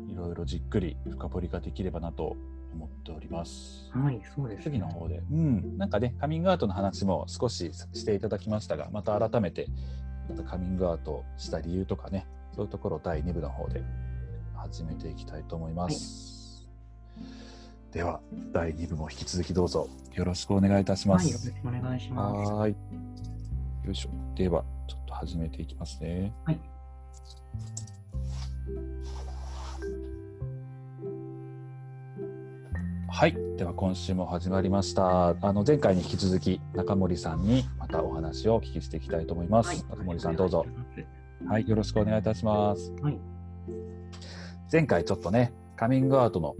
[0.08, 2.36] いろいろじっくり深掘りができればなと
[2.74, 3.90] 思っております。
[3.92, 9.68] はいそうです、次の方で、うん、なんかね、カミングアウトの話も少ししていただきましたが、また改めて、
[10.28, 13.82] またカミングアウトした理由とかね、そういうところを第2部の方で
[14.56, 16.68] 始めていきたいと思います。
[17.92, 18.20] では、
[18.52, 21.46] 第2部も引き続きどうぞよろしくお願いいたしまはい、よろす。
[21.46, 22.52] しくお願いします。
[22.52, 22.76] はーい。
[23.86, 24.10] よいしょ。
[24.34, 26.32] では、ちょっと始めていきますね。
[26.44, 26.60] はい。
[33.16, 33.36] はい。
[33.56, 35.36] では、今週も始まりました。
[35.40, 39.68] あの、前回に引き続き、中森さんにまたお話をお聞きしていきたいと思います。
[39.68, 40.66] はい中森さん、どうぞ。。
[41.46, 41.68] おはい。
[41.68, 42.92] よろしくお願いいたします。
[43.00, 43.20] 願いし
[44.72, 46.56] 前回ちょっとね、カミングアウトの、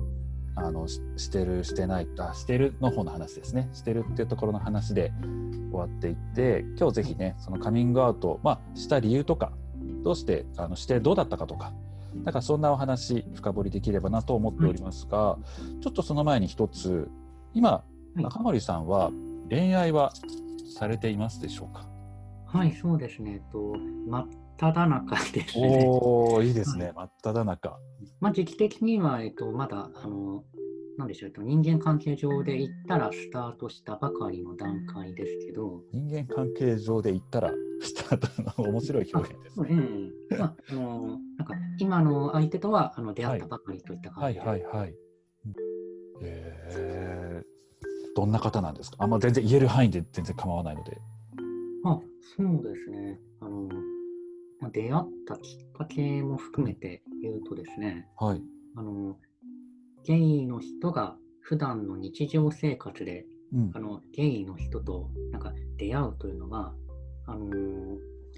[0.55, 3.69] あの、ししてる、してない、あ、してるの方の話ですね。
[3.73, 5.12] してるっていうところの話で
[5.73, 9.51] 終わっていって、今日ぜひね、そのカミングアウト、まあ、した理由とか、
[10.05, 11.73] どうして、あの、してどうだったかとか、
[12.22, 15.38] なんかそんなお話、深掘りできればなと思っておりますが、
[15.83, 17.09] ちょっとその前に一つ、
[17.53, 17.85] 今。
[18.16, 19.11] 中森さんは
[19.50, 20.12] 恋愛は
[20.79, 21.85] されていますでしょうか？
[22.46, 23.33] はい、はい、そうですね。
[23.33, 23.74] えっと、
[24.09, 25.85] 真っ只中ですね。
[25.88, 26.92] おー、いいですね。
[26.94, 27.77] 真っ只中。
[28.20, 30.44] まあ、時期的には、えっと、まだ、あの、
[30.96, 39.68] なんでしょう、えっと、人間関係上で言ったらスタートしたばかりの段階ですけど、人間関係上で言ったら、スタートの面白い表現ですね。
[39.70, 44.66] うん、まあ、あの、なんか、今の相手とは、あの、出会ったばかりといったはい感じで。
[44.66, 44.94] はいはい。
[46.22, 47.44] えー、
[48.14, 48.98] どんな方なんですか？
[49.00, 50.96] あんま全然言える範囲で全然構わないので。
[51.85, 52.00] あ、
[52.37, 53.20] そうですね。
[53.40, 53.68] あの、
[54.61, 58.42] まあ、出会ったきっかけも含めて言うとですね、はい。
[58.76, 59.18] あの、
[60.05, 63.81] ゲイの人が普段の日常生活で、うんあ。
[63.81, 66.75] の、ゲイの人となんか出会うというのは、
[67.27, 67.49] あの、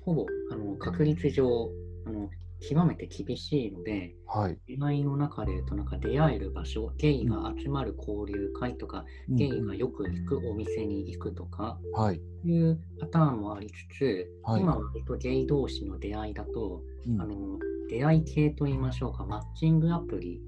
[0.05, 1.71] ほぼ、あの、確率上、
[2.07, 4.59] あの、極めて厳しいので、はい。
[4.67, 12.21] 恋愛の中で言うと、なんか出会える場所、ゲイが集まる交流会とか、うんゲイがよく行くお店に行くとか、はい。
[12.45, 20.41] いうパターンもありつつ、はい今は割とゲイ同士の出会いだと、うんあの出会い系といいましょうか、マッチングアプリ。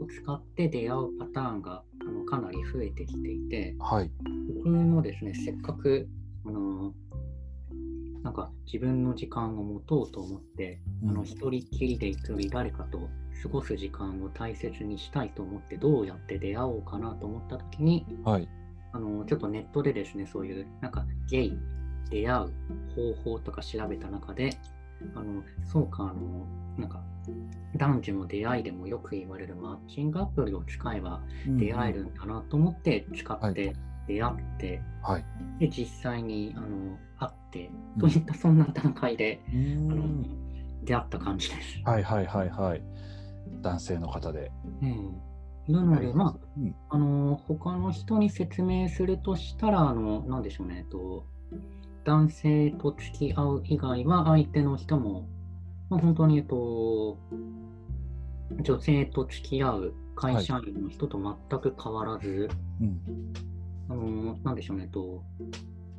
[0.00, 4.10] を使って出会うパターンがあのかなり増えてきていて、はい。
[4.56, 6.08] 僕もですね、せっかく
[6.46, 6.92] あの
[8.22, 13.08] なんか自分の時間を持とうと思って、うんあの一人っきりで行くより誰かと
[13.42, 18.48] 過ごす時間を大切にしたいと思って、どうやって出会おうかなと思ったときに、はい。
[18.92, 21.58] あのちょっとネットでですね、そういうなんかゲイ、
[22.10, 22.52] 出会う
[22.94, 24.56] 方法とか調べた中で、
[25.14, 26.46] あのそうか、あの
[26.78, 27.02] なんか
[27.76, 33.74] 男女の出会いでもよく言われるマッチングアプリを使えば出会えるんだなと思って使って
[34.06, 35.24] 出会って、はい。
[35.58, 40.84] で実際にあの会ってうんといったそんな段階で、うーあのん。
[40.84, 41.80] 出会った感じです。
[41.84, 42.82] はいはいはいはい。
[43.62, 44.52] 男性の方で。
[44.82, 45.20] うん
[45.66, 51.26] なので、まあ、うんあの他の人に説明するとしたら、あのなんでしょうね、えっと、
[52.04, 55.26] 男性と付き合う以外は相手の人も、
[55.88, 57.18] まあ、本当に、えっと、
[58.62, 62.48] 女性と付き合う会社員の人と全く変わらず、
[62.80, 63.00] うん。
[63.88, 65.22] あのなんでしょうね、と、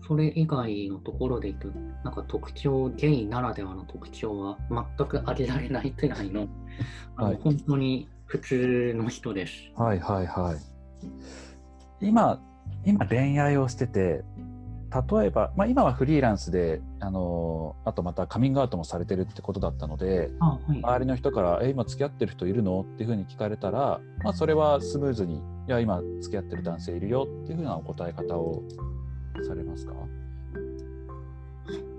[0.07, 6.47] それ以外のところで言うと、なんか特徴、ゲイならではの特徴は全く挙げられないくらいの、
[7.17, 9.53] あのはい本当に普通の人です。
[9.75, 10.55] はいはいは
[12.01, 12.05] い。
[12.07, 12.41] 今、
[12.83, 14.23] 今恋愛をしてて、
[15.17, 20.79] 例えば、まあ、今はフリーランスで、あのあとまたカミングアウトもされてるってことだったので、あはい。
[20.83, 25.35] 周りの人から「え今付き合ってる人いるの?」っていうふうに聞かれたら、まあ、それはスムーズに
[25.67, 28.63] 「いや今付き合ってる男性いるよ」っていうふうなお答え方を
[29.47, 29.93] されますか？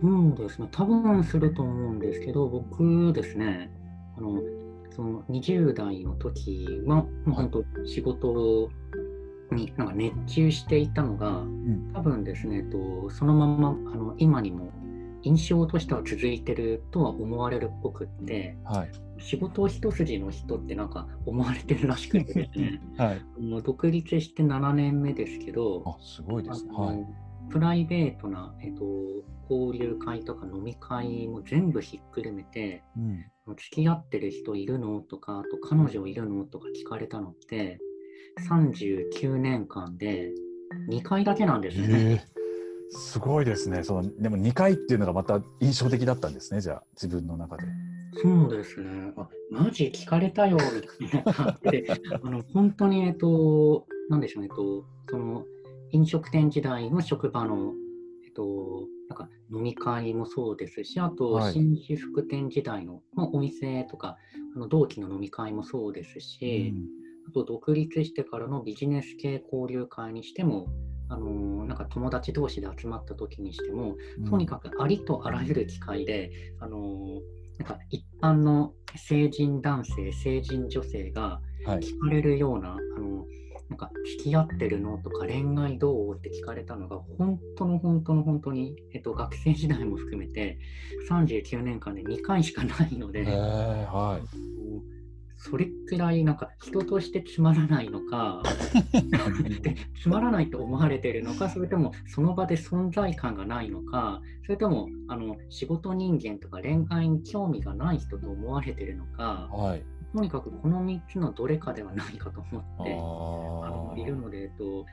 [0.00, 3.70] そうですね、多分すると思うんですけど、僕ですね、
[4.16, 4.40] あの
[4.90, 8.68] その20代の時は、もう本当、仕事
[9.56, 14.70] になんか熱中していたのが、うん多分ですね、とそのままあの今にも
[15.22, 23.40] 印象としては続いてるとは思われるっぽくって、はい仕事一筋の人ってなんか思われてるらしくてですね はい。
[23.40, 26.72] もう独立して7年目ですけど、あ、すごいですね。
[26.74, 27.06] はい。
[27.48, 28.84] プライベートな、えっと、
[29.48, 33.24] 交流会とか飲み会も全部ひっくるめて、うん。
[33.56, 35.00] 付き合ってる人いるの？
[35.00, 36.44] とか、あと彼女いるの？
[36.44, 37.78] とか聞かれたのって、
[38.40, 40.32] 39年間で
[40.88, 41.94] 2回だけなんですよね。
[41.94, 42.36] ええ
[42.90, 43.82] すごいですね。
[43.82, 46.60] そのでも2回っていうのがまた印象的だったんですね。
[46.60, 47.64] じゃあ自分の中で。
[48.22, 49.12] そうですね。
[49.16, 50.56] あ、マジ聞かれたよ、
[51.00, 51.86] みたいな感じで、
[52.22, 55.44] あの、本当に、えっと、なんでしょうね、えっと、その、
[55.90, 57.74] 飲食店時代の職場の、
[58.24, 64.16] えっと、なんか飲み会もそうですし、あと、はい新宿副店時代の、まあ、お店とか、
[64.54, 66.86] あの同期の飲み会もそうですうし、ん
[67.28, 70.68] あと、独立してからのビジネス系交流会にしても、
[71.08, 73.96] あのなんか友達同士で集まった時にしても、
[74.28, 77.20] とにかくありとあらゆる機会で、あの
[77.58, 81.78] なんか一般の成人男性、成人女性がはい。
[81.80, 83.26] 聞かれるような、あの
[83.68, 84.98] なんか付き合ってるの？
[84.98, 86.16] とか恋愛どう？
[86.16, 90.58] って聞かれたのが、本当の本当の本当に、えっと、学生時代も含めて
[91.08, 94.95] 39年間で2回しかないので、ええはい。
[95.36, 98.42] それくらいなんか人としてつまらないのか、
[99.62, 109.84] でつまらないと思われてるのか、それともその場で存在感がないのか、それともあの仕事人間とか恋愛に興味がない人と思われてるのか、はい。
[110.14, 114.58] とにかくこの3つのどれかではないかと思あってあのいるので、えっあ。
[114.58, 114.86] と、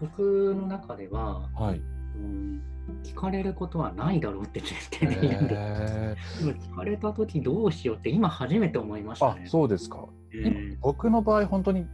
[0.00, 1.80] 僕の中では、はい。
[2.16, 2.62] うん、
[3.04, 6.46] 聞かれることはないだろうって絶対で言うんでえす。
[6.46, 9.46] でも聞かれたときどうしようって今初めて思いましー、あたね。
[9.46, 10.06] そうですか。
[10.32, 11.86] え僕の場合本当に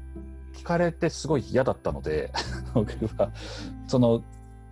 [0.54, 2.32] 聞かれてすごい嫌だったので
[2.74, 3.30] 僕は
[3.86, 4.22] その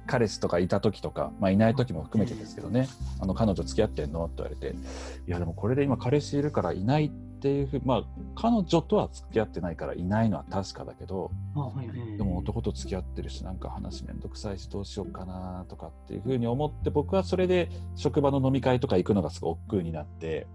[0.07, 2.89] 彼氏とかいた時とか、まあ、いない時も含めてですけどね
[3.21, 4.75] 「あの彼女付き合ってんの?」って言われて
[5.27, 20.47] 「いやでもこれで今彼氏いるからいない」っていうふうまあ彼女とは付き合ってないからいないのは確かだけどーあはいはいでも男と付き合ってるしなんか話めんどくさいしどうしようかなとかっていうふうに思って僕はそれで職場の飲み会とか行くのがすごい億劫になって。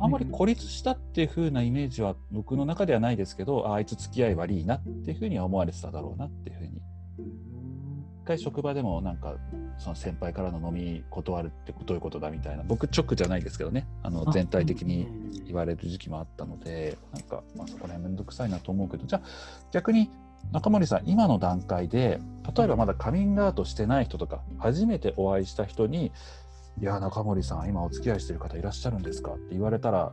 [0.00, 9.36] あんまり孤立したっていう風なイメージは僕の中ではないですけどああいつ付き合い悪いなっていう風には思われてただろうなっていう風に一回職場でもなんか
[9.78, 19.28] その先輩からの飲み断るってどういうことだみたいな僕直じゃないですけどねあのあ全体的にうん言われる時期もあったのでなんか、まあ、そこら辺めんどくさいなと思うけどじゃあ
[19.70, 20.10] 逆に
[20.52, 22.20] 中森さん今の段階で
[22.56, 26.12] 例えばまだカミングアウトしてない人とか初めてお会いした人に
[26.80, 30.12] 「いや中森さん今お付き合いしてる方いらっしゃるんですか?」って言われたら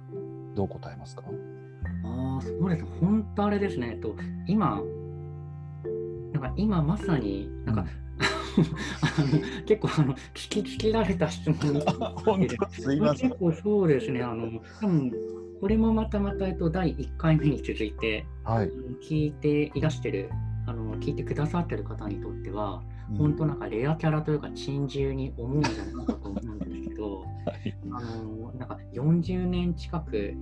[0.56, 1.23] どう答えますか？
[2.04, 2.86] ああ、そうです。
[3.01, 3.91] 本当あれですね。
[3.93, 4.15] えっと、
[4.47, 4.82] 今、
[6.34, 7.89] なんか今まさに、なんか、あの
[9.65, 11.82] 結構あの聞きつけられた質問に
[12.26, 13.30] 本当すいません。
[13.30, 14.22] 結構そうですね。
[14.22, 15.12] あの多分
[15.62, 20.30] これもまたまた、えっと、第1回目に続いて、はい、聞いていらしてる、
[20.68, 23.18] あの聞いてくださってる方にとっては、うん。
[23.18, 27.26] 本当なんかレアキャラというか珍獣に思うんじゃないかと思うんですけど、は
[27.65, 27.76] い。
[27.91, 30.34] あのなんか40年近く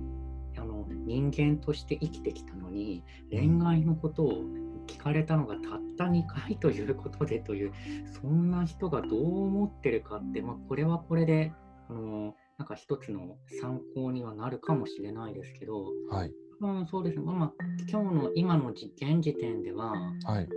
[0.56, 4.44] あの人間として生きてきたのに恋愛のことを
[4.86, 7.72] 聞かれたのがたった2回ということでという
[8.20, 11.52] そんな人がどう思ってるかって、まあ、これはこれで
[11.88, 16.32] あのなんか一つの参考にはなるかもしれないですけど、はい。
[16.60, 17.52] うん、そうですね、まあまあ、
[17.90, 19.92] 今日の今の時現時点では
[20.24, 20.48] はい。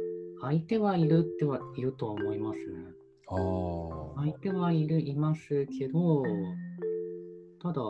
[0.41, 2.65] 相手はいるってはいるとは思いますね。
[3.27, 4.15] あー。
[4.15, 6.23] 相手はいる、いますけど、
[7.61, 7.81] ただ、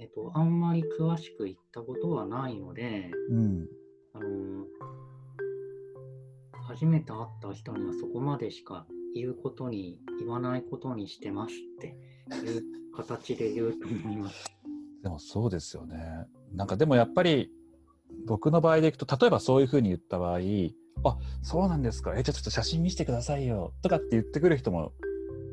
[0.00, 3.68] えっと、あんまり詳しく言ったことはないので、うん。
[4.14, 4.66] あの
[6.72, 11.94] 初めて会った人にはそこまでしか言うことに、言わないことにしてますって
[12.46, 12.62] いう
[12.96, 14.46] 形で言うと思います。
[15.02, 15.98] でもそうですよね
[16.54, 17.50] なんかでもやっぱり
[18.24, 20.38] 僕の場合でいくと例えばそういうふうに言った場合
[21.02, 24.92] あそうなんですかえじゃあちょっと写真見せてくださいよとかって言ってくる人も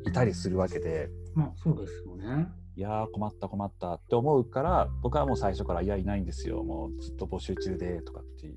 [0.06, 2.46] いたりするわけでまあ、そうですよね。
[2.76, 8.54] いやー困った困ったって思うから僕はもう最初から「いやいないんですよもうずっと募集中で」とかって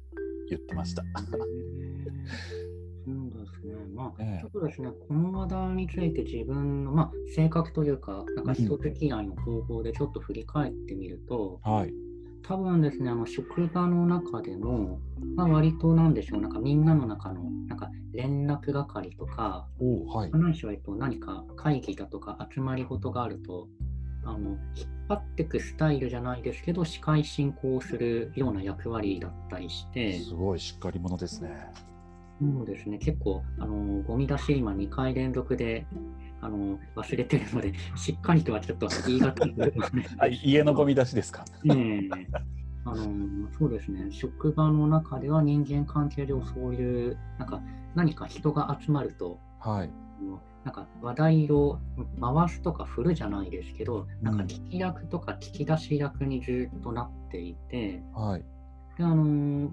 [0.50, 1.04] 言ってました。
[3.06, 3.76] そうですね。
[3.94, 4.42] まあ、ええ。
[4.42, 11.94] ちょっとですね、この話題について自分の、まあ、性格というか、なんか人付き合いの方法でちょっと振り返ってみると、はい、
[12.44, 15.00] 多分ですね、あの職場の中でも、
[15.36, 20.32] まあ、割となんでしょう、なんかみんなの中のなんか連絡係とか、おはい。
[20.32, 23.68] ないしはえっと何か会議だとか集まり事があると、
[24.26, 31.50] あの引っ張っていくスタイルじゃないですけど、司会進行するような役割だったりして、すごいしっかり者ですね。
[32.42, 35.86] そうですね、結構、あのゴミ出し、今2回連続で
[36.42, 39.56] あの忘れてるので、しっかりとはちょっと言い難い
[40.20, 41.46] あ家のゴミ出しですか？
[41.64, 42.10] ね
[42.86, 47.62] あのそうですね、職場の中では人間関係上そういうなんか
[47.96, 49.92] 何か人が集まると、はい、
[50.66, 51.80] なんか話題を
[52.20, 58.44] 回すとか振るじゃないですけど、なんか聞き役とか聞き出し役にずっとなっていて、はい、
[58.98, 59.72] であの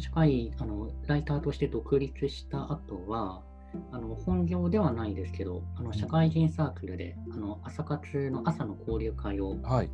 [0.00, 3.42] 社会あのライターとして独立した後は
[3.92, 9.90] あの本業ではないですけどあの社会人サークルであの朝活の朝の交流会を、はい、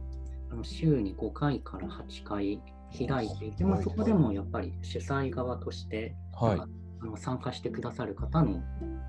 [0.51, 2.61] あの週に5回から8回
[3.07, 8.63] 開いていて、まあ、そこでもやっぱり主催側として、はい、あの参加してくださる方の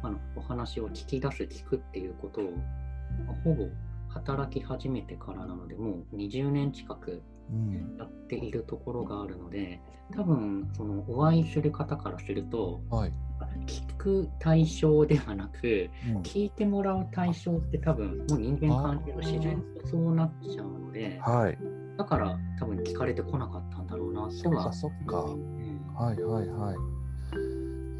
[0.03, 2.43] あのお話を聞き出す聞くっていうことを、
[3.25, 3.67] まあ、ほぼ
[4.09, 7.21] 働き始めてからなのでもう20年近く
[7.97, 9.79] やっているところがあるので、
[10.11, 13.11] うん、多分そのお会いする方からすると、はい、
[13.65, 21.57] 聞く対象ではなく、うん、聞いてもらう対象って多分もう人間関係の自然とそうなっちゃうので、はい、
[21.97, 24.73] だから多分聞かれてこなかったんだろうなとは。
[24.73, 26.75] そっかうん、はいはいはい。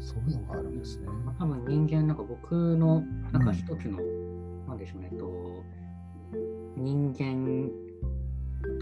[0.00, 1.06] そういうのがあるんですね。
[1.24, 5.64] まあ、多分人間なんか僕のなんか一つの、うん、なんでしょうねと
[6.76, 7.70] 人間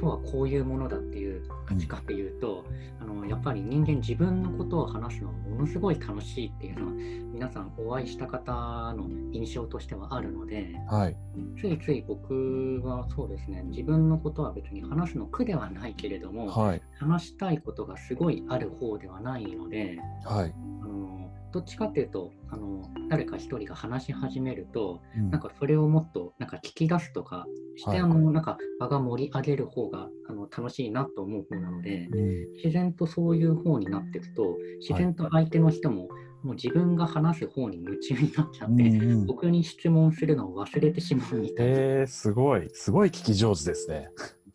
[0.02, 2.64] とはこういうものだっていう価値観で言うと、
[3.00, 6.92] うん、あのやっぱり人間自分のことを話すのはものすごい楽しいっていうのは
[7.32, 8.52] 皆さんお会いした方
[8.94, 11.16] の印象としてはあるので、はい、
[11.60, 27.46] ついつい僕はそうですね自分のことは別に話すの苦ではないけれども、はい、話したいことがすごいある方ではないので、はい、あのどっちかっていうとあの誰か一人が話し始めると、うん、なんかそれをもっとなんか聞き出すとか
[27.76, 36.08] して、はい、あのなんか場が盛り上げる方があの楽しいなと思う方なので、うん、自然とそういう方になっていくと自然と相手の人も、
[36.42, 41.72] もう自分が話す方に夢中になっちゃって、うんうん、僕に質問するのを忘れてしまうみたいな。
[41.72, 44.08] えー、すごい、すごい聞き上手ですね。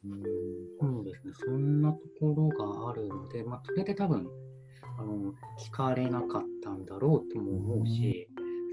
[0.06, 0.24] うん。
[0.80, 4.28] そうですね、そんなところがあるので、まあ、それで多分
[4.98, 8.28] あの聞かれなかったんだろうとも思うし、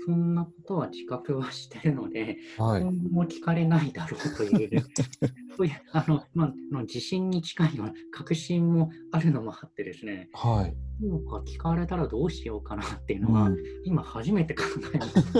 [0.07, 4.85] そんなことは自覚はしてるので、はい、今後も聞かれないだろうという、
[5.57, 14.65] そういうあの、まあ、自信に近いような確信もあるのもあってですね、はい、そうか聞かれたらどうしようかなっていうのは、うん、今初めて考
[14.95, 15.33] えまし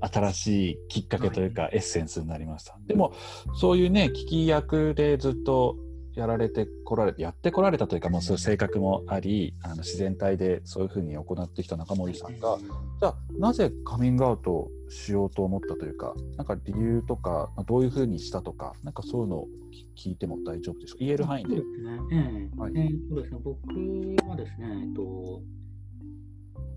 [0.00, 0.08] た。
[0.08, 2.78] 新しいきっかけというか、はい、エッセンスになりました。
[2.86, 3.12] でも、
[3.54, 5.76] そういうね、聞き役でずっと
[6.14, 12.58] やられてこられやってこられたというかもうそういう性格もありあの自然体でそういうふうに行ってきた中森さんが
[13.00, 19.48] じゃあなぜカミングアウトしようと思ったというかなんか理由とかどういうふうにしたとかなんかそういうのを
[19.96, 21.04] 聞いても大丈夫でしょうか？
[21.04, 21.56] 言える範囲で。
[21.56, 22.72] そうですね、えーはい。
[22.76, 23.40] えー、そうですね。
[23.42, 25.42] 僕はですね、えっと、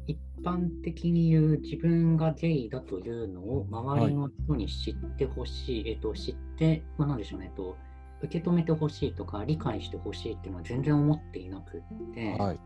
[0.08, 7.76] 一般的に言う自分がゲイだというのを周りの人に知ってほしい、はい、えっと、知って、まあ、なんでしょうね、えっと
[8.22, 12.60] 受け止めてほしいとか理解してほしいっていうのは全然思っていなくって、はい、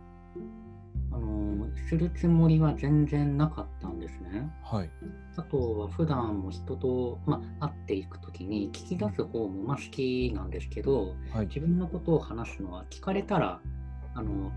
[1.11, 4.49] あのするつもりは全然なかったんですね。
[4.63, 4.89] はい、
[5.35, 13.59] あとは普段も人と、ま会っていく時に聞き出す方もま好きなんですけど、はい、自分のことを話すのは聞かれたら
[14.15, 14.51] あの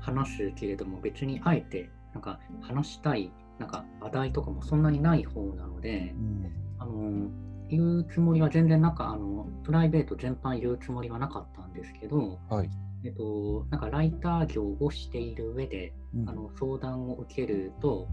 [0.00, 7.30] 話すけれども別にあえてなんか話したいなんか話題とかもそんなにない方なので、うん、あの
[7.70, 12.70] 言うつもりは全然なんかあのプライベート全般言うつもりはなかったんですけど、はい、
[13.04, 18.08] えっと、なんかライター業をしている上で、うん、あの相談を受けると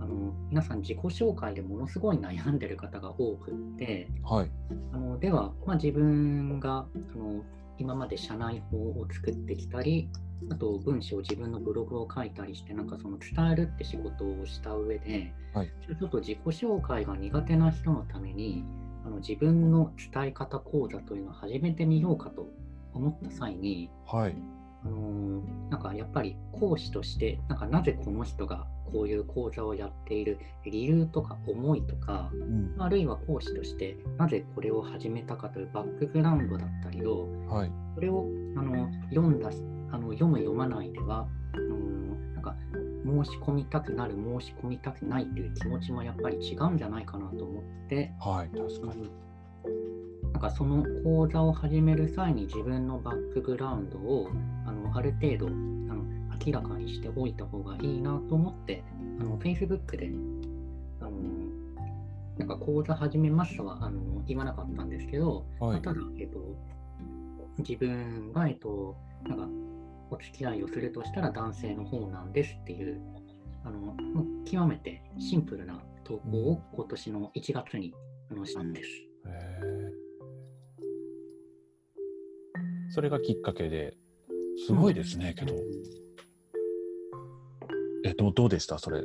[0.00, 4.50] あの皆さん自己紹介でものすごい悩んでる方が多くって、はい、
[4.92, 7.44] あのでは、まあ、自分があの
[7.78, 10.08] 今まで社内法を作ってきたり
[10.50, 18.64] あと文章自分のブログを書いたりしてなんかその伝えるって仕事をした上で、はい、ちょっと自己紹介が苦手な人のために
[19.04, 22.48] あの自分の伝え方講座というのを始めてみようかと
[22.92, 24.34] 思った際に、はい、
[24.84, 38.26] あのなんかやっぱり講師としてなんかなぜこの人がこういう講座をやっている理由とか思いとか、うん、あるいは講師としてなぜこれを始めたかというバックグラウンドだったりを、はい、それを
[38.56, 39.50] あの読んだ
[39.92, 42.56] あの読む読まないでは、うん、なんか
[43.04, 49.10] 申し込みたくなる申し込みたくないっていう気持ちもやっぱり違うんじゃないかなと思って、はい、確かに。
[50.32, 54.30] なんかその講座を始める際に自分のバックグラウンドを
[54.64, 56.04] あのある程度あの
[56.46, 58.82] 明らかにしておいた方がいいなと思って
[59.18, 60.10] あの Facebook で
[61.00, 61.10] あの
[62.38, 66.38] なんか講座始めますとはあの言わなかったんですけど、はい、ただ、えっと、
[67.58, 68.96] 自分が、えっと、
[69.28, 69.48] なんか
[70.10, 73.00] お付き合いをするとしたら男性の方なんですっていう、
[73.64, 73.96] あの
[74.44, 77.94] 極めてシンプルな投稿を今年の1月に
[78.44, 78.88] したんです。
[82.92, 83.96] それがきっかけで
[84.66, 85.54] すごいですね、けど。
[88.04, 88.78] え、どうどうでした？
[88.78, 89.02] それ。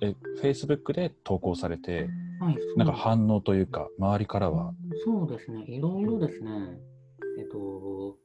[0.00, 2.08] え、Facebook で投稿されて、
[2.40, 4.72] はい、なんか反応というか、周りからは？
[5.04, 6.50] そうですね、いろいろですね、
[7.38, 8.16] えっと、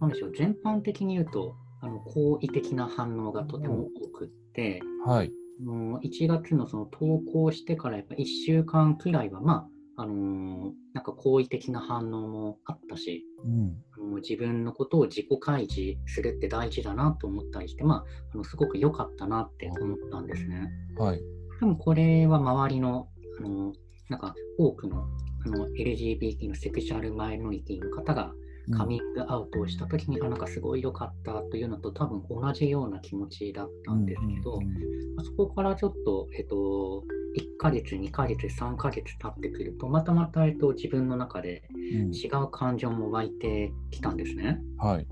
[0.00, 5.32] なんでしょう、全般的に言うと、あの好意的な反応がとても多くって、はい。
[5.62, 13.76] もう1月のその投稿してからやっぱ1週間くらいは、まあ、あのーなんか好意的な反応もあったし、うん。
[13.92, 20.70] あの自分のことを自己開示するって大事だなと思ったりして、まあ、あのすごく良かったなって思ったんですね。
[20.98, 21.20] はい。
[21.60, 23.72] でもこれは周りの、あの
[24.08, 25.04] なんか多くの
[25.44, 28.32] あの LGBT のセクシャルマイノリティの方が
[28.72, 37.04] カミングアウトをしたときに、あなんかすごい良かったというのと多分同じような気持ちだったんですけど、うんうんまあそこからちょっと、えっと、
[37.38, 44.60] 1ヶ月、2ヶ月、3ヶ月経ってくると、またまた、えっと、自分の中でうん違う感情も湧いてきたんですね。
[44.78, 45.06] はい。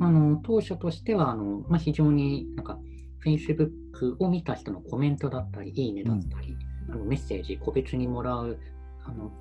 [0.00, 2.78] あの当初としてはあの、まあ、非常になんか
[3.24, 6.56] Facebook を見た人のコメントだったり、いいねだったり、
[6.90, 8.58] あのメッセージ、個別にもらう
[9.04, 9.32] あの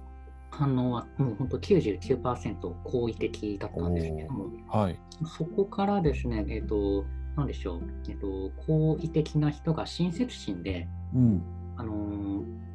[0.58, 4.99] 反応はもう本当99%好意的だったんですけども、はい。
[5.38, 7.05] そこからですね、えっ、と、
[7.36, 11.43] なんでしょう、えっ、と、好意的な人が親切心で、うん。
[11.78, 12.68] あのー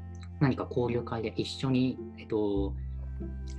[0.42, 2.74] 何か交流会で一緒に、えっと、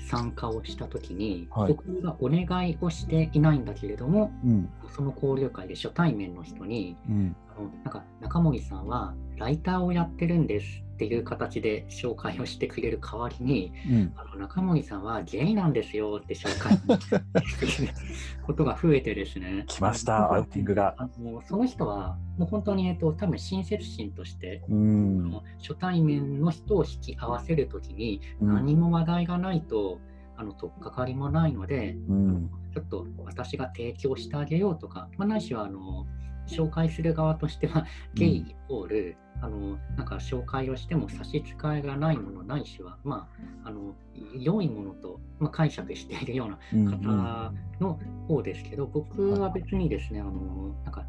[0.09, 4.69] 参加をしたときに、はい僕がお願いをしていないんだけれども、うん。
[4.93, 7.35] その交流会で初対面の人に、うん。
[7.55, 14.13] あのなんか中森さんはライターをやってるんですっていう形で紹介をしてくれる代わりに、うん。
[14.15, 16.77] あの中森さんはゲイなんですよって紹介
[18.45, 19.65] ことが増えてですね。
[19.67, 20.95] 来ました、アウティングが。
[20.97, 25.31] あのその人はもう本当に、えっと、多分親切心として、うあん。
[25.31, 29.99] の初対面の人を引き合わせるときにうん何も話題がないと、
[30.37, 32.51] あの取っかかりもないので、うん。
[32.71, 36.05] ちょっと私が提供してあげようとか、まあ、ないしはあの
[36.47, 43.27] 紹介する側としては、ゲイイコール、あのなんか紹介をしても差し支えがないものないしは、ま
[43.63, 43.93] あ、あの
[44.39, 46.85] 良いものと、まあ、解釈しているようなうん。
[46.85, 51.05] 方の方ですけど、僕は別にですね、あのなんか、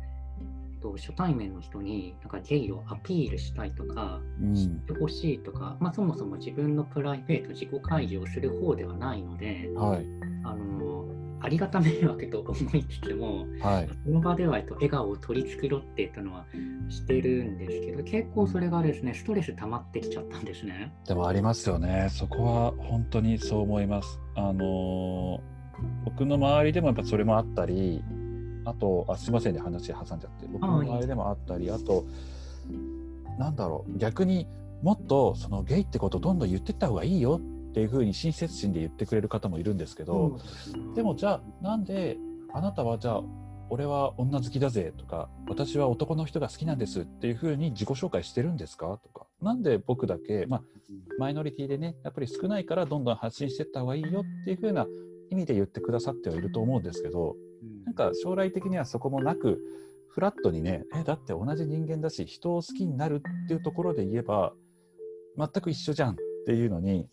[0.85, 4.55] と、初対面の人になんかゲイをアピールしたいとか、うん。
[4.55, 10.07] 知ってほしいとか、まあ、そもそも自分のプライベート、自己開示をする方ではないので、はい。
[10.45, 11.07] あの
[11.45, 13.88] ありがた迷惑と思いつつも、はい。
[14.05, 16.47] その場ではえっと笑顔を取り繕っていたのは
[16.88, 20.95] してるんですけど、結構それがですね、ストレス溜まってきちゃったんですね。
[21.07, 22.09] でもありますよね。
[22.11, 24.18] そこは本当にそう思います。
[24.34, 25.55] あのー
[26.05, 28.03] 僕の周りでもやっぱそれもあったり、
[28.64, 30.47] あと、あすいませんね、話挟んじゃって。
[30.47, 32.05] 僕の周りでもあったり、あと、
[33.38, 34.47] なんだろう、逆に
[34.82, 40.39] もっとそのゲイってことをどんどん言ってった方がいいよっていうふうに親切心で言ってくれる方もいるんですけど、
[40.95, 42.16] でもじゃあなんで
[42.53, 43.22] あなたはじゃあ
[43.68, 49.27] 俺は女好きだぜとか私は男の人が好きなんですっていうふうに自己紹介してるんですかとか。
[49.43, 50.62] なんで僕だけ、まあ、
[51.18, 54.87] マイノリティでねやっぱり少ないからどんどん発信していった方がいいよっていうふうな
[55.31, 57.85] 意味で言ってくださってはいると思うんですけどうん。
[57.85, 59.61] なんか将来的にはそこもなく
[60.09, 64.53] フラットにねえだって同じ人間だし人を好きになるっていうところで言えば
[65.37, 66.16] 全く一緒じゃんっ
[66.47, 67.09] ていうのに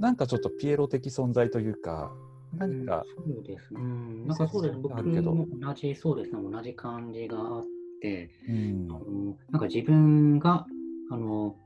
[0.00, 2.10] なんかちょっとピエロ的存在というか
[2.56, 3.80] 何か、うんそうですね。
[3.80, 4.78] うんなんかそうです。
[4.78, 7.64] 僕も同じ、そうですね、同じ感じがあっ
[8.00, 8.88] て、うん。
[8.90, 10.66] あのなんか自分が、
[11.10, 11.56] あの、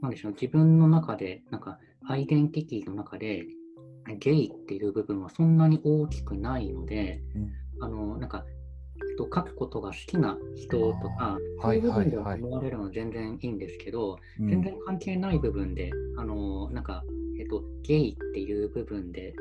[0.00, 3.46] なんでしょう、自分の中で、なんか、アイデンティティの中で、
[4.18, 7.52] ゲイっていう部分はそんなに大きくないので、うん。
[7.84, 8.44] あの、なんか、
[9.18, 14.48] と書くことが好きな人とか、そういう部分で思われるのは全然いいんですけど、うん。
[14.48, 17.04] 全然関係ない部分で、あの、なんか、
[17.40, 19.34] えっと、ゲイっていう部分で、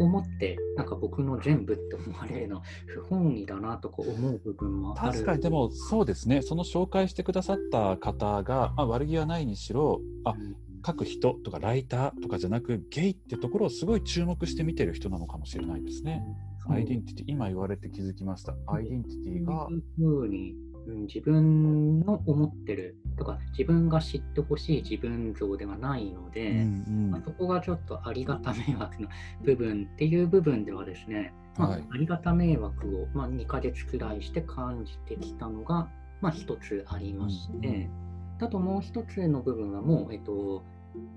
[0.00, 5.12] 思って、なんか僕の全部って思われるの、不本意だなとか思う部分もある。
[5.12, 16.22] 確かにでもそうですねその紹介してくださった方が、まあ、悪気はないにしろあうん書く人とかライターとかじゃなくゲイってところをすごい注目して見てる人なのかもしれないですね。
[16.68, 18.54] アイデンティティ今言われて気づきました。
[18.66, 29.08] アイデンティティがそういうふうん、自分の思ってるとか、自分が知ってほしい自分像ではないので、うんまあ、そこがちょっとありがた迷惑の
[29.42, 31.84] 部分っていう部分ではですね、まあはい。
[31.90, 35.88] ありがた迷惑を、まあ、2ヶ月くらいして感じてきたのが、
[36.20, 38.04] まあ、一つありまして、うん
[38.40, 40.64] あともう一つの部分はもう、えっと、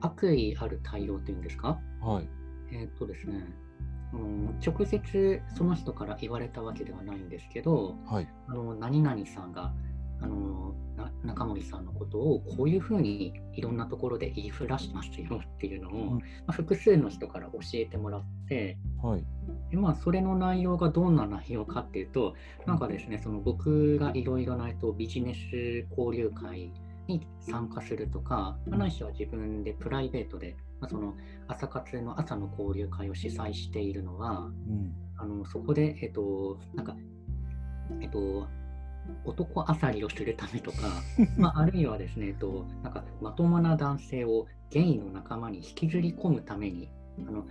[0.01, 2.29] 悪意ある対応というんですか、はい。
[2.71, 3.43] えっとですね、
[4.13, 8.27] うん直接その人から言われたわけではないんですけど、はい。
[8.47, 9.73] あの何々さんが
[10.21, 19.23] あのな中森さんのことをこういうふうにいろんなところで言いふらしてますよっていうのを、うんまあ、複数の人から教えてもらってはい。
[19.69, 22.33] で、まあ、それの内容がどんな内容かっていうと
[22.65, 26.71] なんかですねその僕がいろいろなとビジネス交流会
[27.07, 31.15] に参加するとか、まあないしは自分でプライベートで、まあ、その
[31.47, 34.93] 朝活の朝の交流会を主催しているのは、うん。
[35.17, 36.95] あのそこで、えっと、なんか、
[38.01, 38.47] えっと、
[39.25, 40.77] 男あさりをするためとか、
[41.37, 46.89] まあ、あるいはですね、えっと、なんかまともな男性をゲイの仲間に引きずり込むために、
[47.27, 47.43] あの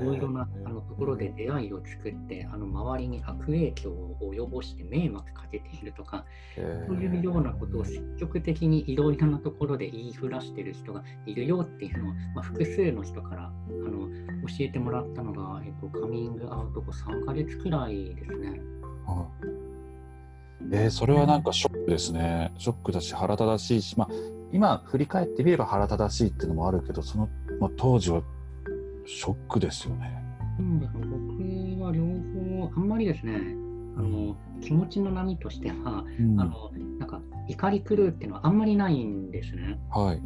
[0.00, 6.24] いろいろなあのところで出会いを作って、あの周りに悪影響を及ぼして迷惑かけているとか、
[6.54, 14.08] そういうようなことを積極的にいろいろなところで言いふらしてる人がいるよっていうのを、まあ、複数の人からあの
[14.48, 18.60] 教えてもらったのが、えっと、カミングアウト後3ヶ月くらいですね。
[19.06, 19.66] はい
[20.72, 22.52] えーそれはなんかショックですね。
[22.58, 24.08] ショックだし腹立たしいし、まあ、
[24.52, 27.28] 今振り返ってみれば腹立たしいっていうのもあるけど、その、
[27.60, 28.22] まあ、当時は
[29.06, 30.22] ショックですよね。
[30.58, 33.36] うん、僕は両方、あんまりですね、
[33.96, 39.78] あの気持ちの波としては、うんあのなんか怒り狂うっていうのはあんまりないんですね。
[39.90, 40.22] はい。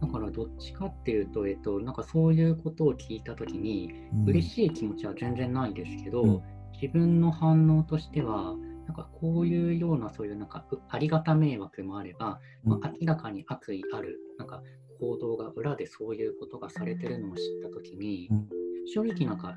[0.00, 6.42] だからどっちかっていうと、えっと、なんかそういうことを聞いたときに、うん嬉しい気持ちは全然ないですけど、うん
[6.80, 8.56] 自分の反応としては、
[8.86, 14.62] なんかこういうようなそういうなんかうありがた迷惑もあれば、まあ明らかに悪意あるなんか
[15.02, 18.48] 行動が裏でそういうことがされてるのを知ったときに、うん。
[18.94, 19.56] 正直なんか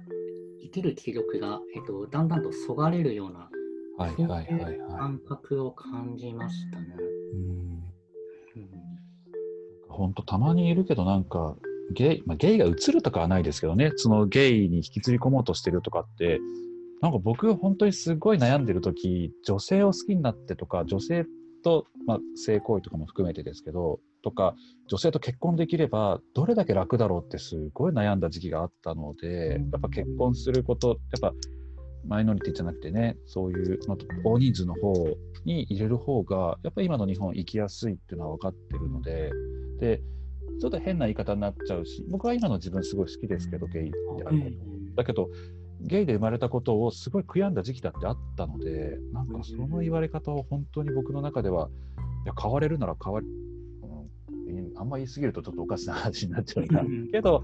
[0.63, 3.49] 生きる気力が、えっと、だんだんとそがれるような、
[3.97, 6.95] はいはいはいは感覚を感じましたね。
[9.87, 11.55] 本当たまにいるけどなんか
[11.93, 13.91] ゲイ、まあ、ゲイが映るとかはないですけどね。
[13.95, 16.41] そのゲイに引きずり込もうとしてるとかって
[17.01, 21.25] なんか僕本当にすごい悩んでる時女性を好きになってとか女性
[21.63, 24.55] と、まあ、性行為とかも含めてですけどとか
[24.87, 31.31] 女性と結婚できればどれだけ楽だろうってすごい悩んだ時期があったのでやっぱ結婚することやっぱ
[32.07, 34.93] マイノリティじゃなくてねそういう、まあ、大人数の方
[35.45, 39.29] に入れる方がやっぱり今の日本生きやすいっていうのは分かってるので
[39.79, 40.01] で
[40.59, 44.65] ちょっと変な言い方になっちゃうし僕は今の自分すごい好きですけどゲイであるこ
[44.95, 45.29] と、だけど
[45.81, 51.69] ゲイで生まれたことをすごい悔やんだ時期だってあったのでなんかその言われ方を本当に僕の中では
[52.25, 53.21] いや変われるなら変わ
[54.75, 57.43] あんま言い過ぎるとちょっとおかしな話になっちゃうなうんけど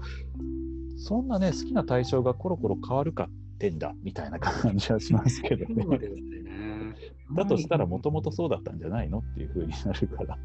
[0.96, 5.98] そんなね好きな対象がコロコロ変わるかってんだみたいな感じはしますけどね。
[5.98, 6.96] ね。
[7.34, 10.38] だとしたらもともとそうだったんじゃないのっていうふうになるから。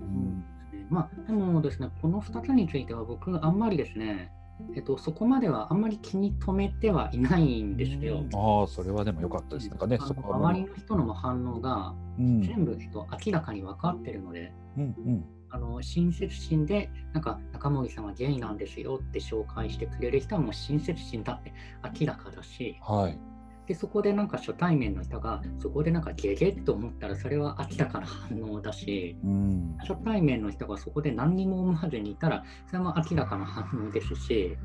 [0.00, 0.44] うん。
[0.90, 4.30] まあ、でもですね、この2つについては僕、あんまりですね、
[4.74, 8.24] えっと、そこまではあんまり気に留めてはいないんですよ。
[8.34, 9.68] ああ、それはでも良かったです。
[9.68, 21.52] なんかね、あのそこは周りの人の反応がうん、全部、えっと、明らかに分かってるので、うん、うん、あの親切心で、なんか中森さんはゲイなんですよって紹介してくれる人はもう親切心だって
[22.00, 23.18] 明らかだし、はい。
[23.66, 34.56] でそこでなんか初対面の人がそこでなんかゲゲッと思ったらそれは明らかな反応だし、うん、初対面の人がそこで何にも思わずにいたらそれも明らかな反応ですし、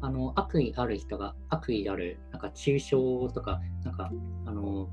[0.00, 2.90] あの悪意ある人が悪意あるなんか中傷
[3.34, 4.10] とかなんか
[4.46, 4.88] あの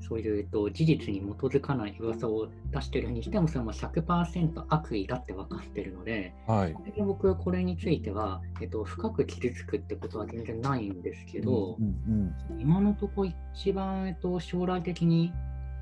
[0.00, 6.76] そういう、えっと、事実に基づかない噂を出してるにしてもそれも100%悪意だって分かってるのではい。
[6.92, 15.32] で僕はこれについては、えっと、深く傷つくってことは全然ないんですけど、うん、うん、今のとこ一番、えっと、将来的に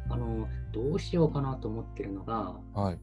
[0.09, 2.99] あのどうしようかなと思ってるのがはい。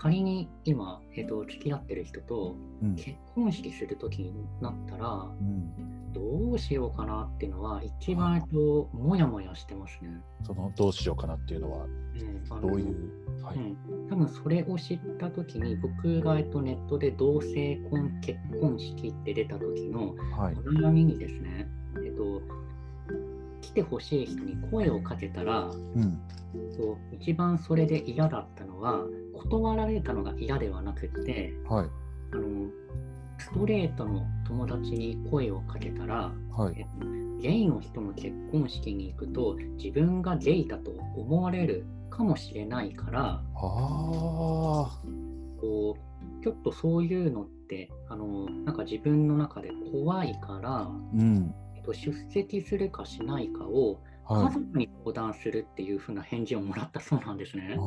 [0.00, 10.10] 仮に今、えっと、付き合ってる人とうん、結婚式するときになったらうん、どうしようかなっていうのは一番、と、もやもやしてますね。
[10.44, 13.44] そのどうしようかなっていうのはうんどういう。
[13.44, 13.56] はい。
[13.56, 20.14] うん、多分それを知ったときに僕が、えっと、ネットで同性婚結婚式って出た時の。
[20.80, 21.68] 悩みにですね、
[22.04, 22.40] えっと、
[23.68, 26.18] 来てほしい人に声をかけたらうん、
[26.76, 29.00] そう一番それで嫌だったのは
[29.34, 31.88] 断られたのが嫌ではなくってはい。
[32.32, 32.70] あの
[33.38, 36.74] ストレートの友達に声をかけたら、はい。
[36.78, 37.06] えっと
[37.40, 43.42] ゲイの人の結婚式に行くと自分がゲイだと思われるかもしれないから。
[45.60, 51.54] こうちょっとそういうのってあのなんか自分の中で怖いから、うん。
[51.88, 54.52] と、出席するかしないかを家はい。
[54.52, 57.76] 族に相談するっていう風な返事をもらったそうなんですね。
[57.78, 57.82] あ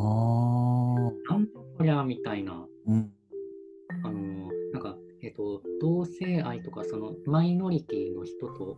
[1.30, 1.34] あ。
[1.34, 2.66] なんだこりゃみたいな。
[2.88, 3.12] うん。
[4.04, 8.78] あのなんか、えっと、同性愛とかそのマイノリティの人と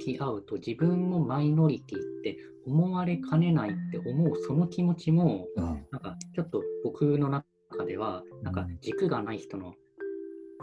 [0.00, 9.74] 付き合うと自分もマイノリティって思われかねないって思うその気持ちもうんなんかちょっと僕の中ではなんか軸がない人の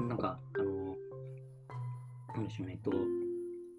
[0.07, 0.95] なんかあの
[2.35, 2.91] なんでしょうねえっと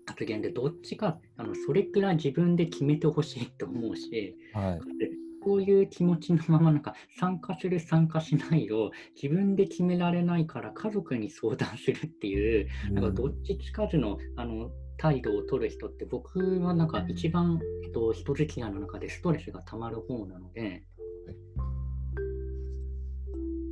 [0.06, 4.98] 発言でどっちかあのそれくらい自分で決めてほしいと思うしはい。
[4.98, 5.10] で
[5.46, 8.90] こういう気持ちのままなんか参加する参加しないを
[9.20, 20.82] 自分で決められないから家族に相談するっていうなんかどっちつかずのあの態度を取る人って僕はなんか一番、えっと、人付き合いの中でストレスがたまる方なので、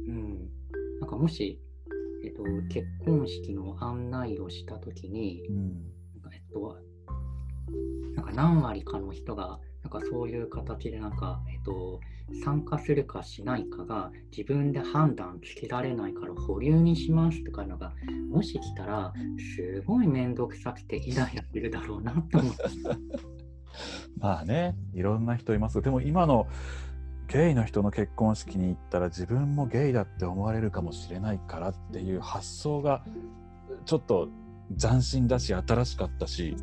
[0.06, 0.48] うん、
[1.00, 1.58] なんかもし、
[2.24, 5.93] えっと、結婚式の案内をしたときに、うん
[6.60, 12.00] なんかえっと、なんか何割かの人が、なんかそういう形でなんか、えっと、
[12.42, 17.92] 参加するかしないかが自分で判断つけられないから保留にしますとかいうのが
[18.30, 19.12] もし来たら
[19.56, 22.62] すごい面倒くさくてイライラするだろうなと思って。
[24.18, 26.46] まあねいろんな人いますでも今の
[27.26, 33.04] ゲイの人の結婚式に行ったら自分もゲイだって思われるかもしれないからっていう発想が
[33.84, 34.28] ちょっと
[34.78, 36.56] 斬新だし新しかったし、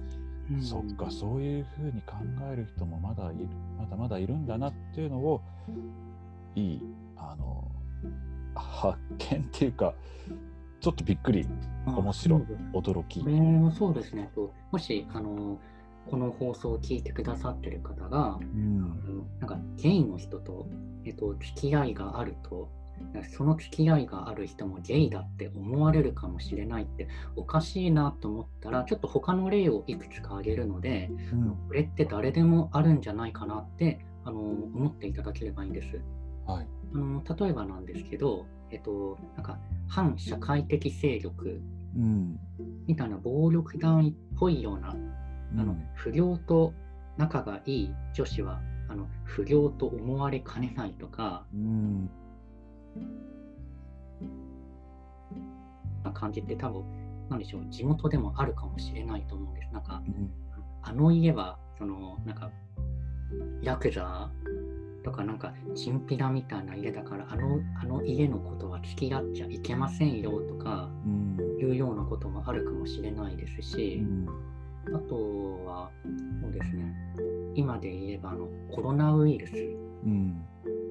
[0.51, 2.15] うんそっかそういうふうに考
[2.51, 3.47] える人もまだいる
[3.77, 5.41] まだまだいるんだなっていうのを
[6.55, 6.81] いい
[7.15, 7.71] あの
[8.53, 9.93] 発見っていうか
[10.81, 11.47] ちょっとびっくり
[11.85, 12.41] あ面白い
[12.73, 13.27] 驚きこ。
[13.27, 14.29] れもそうですね。
[14.35, 15.57] ともしあの
[16.09, 18.81] この放送を聞いてくださってる方が、うん
[19.39, 20.67] なんかゲイの人と、
[21.05, 22.67] えっと、付き合いがあると、
[23.29, 31.49] その付き合いがある人もゲイだって思われるかもしれないっておかしいなと思ったら、ちょっと他の例をいくつか挙げるので、うん。
[31.67, 36.01] これって誰でもあるんじゃないかなってあの思っていただければいいんです。
[36.45, 36.67] はい。
[36.93, 41.61] あの例えばなんですけど、えっと、なんか反社会的勢力
[41.95, 42.39] うん。
[42.87, 44.93] みたいな暴力団っぽいようなあ
[45.63, 46.73] のうん不良と
[47.17, 52.05] 仲がいい女子はあの不良と思われかねないとかうん。
[52.05, 52.09] な
[56.13, 56.83] 感じって多分
[57.29, 59.69] なんでしょう地元でもあるかもしれないと思うんです。
[59.73, 60.29] なんかうん。
[60.83, 62.51] あの家はそのなんか
[63.61, 64.29] ヤクザ
[65.03, 71.37] とかなんかチンピラみたいな家だからあのあの家のことは付き合っちゃいけませんよとかうん。
[71.59, 74.27] いうようなこともあるかもしれないですうし、ん。
[74.93, 75.15] あと
[75.65, 75.89] は
[76.41, 76.93] そうですね。
[77.55, 79.53] 今で言えばあのコロナウイルス。
[80.05, 80.43] うん。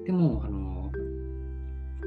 [0.05, 0.80] でもあの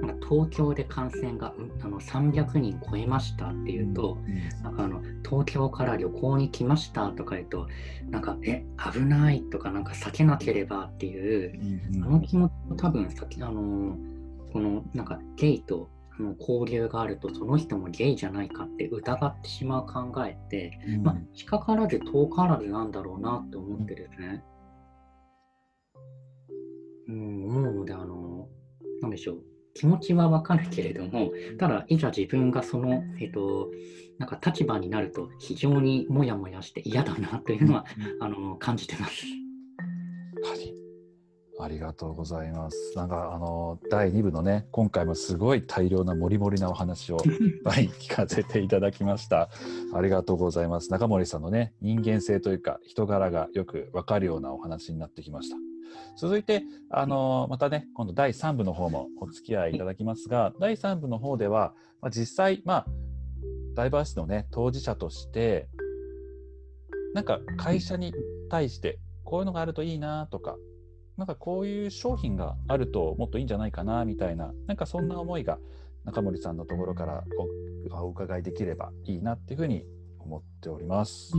[0.04, 4.18] なんか東京で感染がうんあの300人超えましたっていうと、
[4.62, 7.68] なんかあの東京から旅行に来ましたとか言うと
[8.10, 11.60] なんかえ危ないとかなんか避けなければっていう
[11.94, 13.96] うんあの気持ちも多分先あの
[14.52, 15.88] このなんかゲイと
[16.18, 21.02] あの交流があるとその人もゲイじゃないかって疑ってしまう考えって、うん。
[21.02, 24.44] まあ、近からず遠からずなんだろうなって思ってですね、
[27.08, 28.48] うん、思うのであの
[29.02, 33.70] なんでしょう気持ちはわかるけれどもただいざ自分がそのえっと
[34.18, 37.84] なんか立場になると非常にモヤモヤして嫌だなというのは
[38.20, 39.26] あの感じてます。
[40.44, 40.74] はい
[41.60, 42.92] ありがとうございます。
[42.96, 49.48] なんかあの第2部のね今回もすごい大量なモリモリなお話を いっぱい聞かせていただきました。
[49.94, 50.90] ありがとうございます。
[50.90, 55.73] 中森さんのね人間性というか人柄がよくわかるようなお話になってきました。
[56.16, 62.86] 続いてあのまたね今度第3部の方もお付き合いいただきますが第3部の方では、まあ、実際まあ
[63.74, 65.68] ダイバーシティのね当事者として
[67.14, 68.12] なんか会社に
[68.50, 70.56] 対してこういうのがあるといいなとか
[71.16, 75.58] なんかこういう商品があるともっといいんじゃないかなみたいななんかそんな思いが
[76.04, 77.24] 中森さんのところから
[77.90, 79.84] おお伺いできればいいなっていうふうに
[80.24, 81.32] 思っております。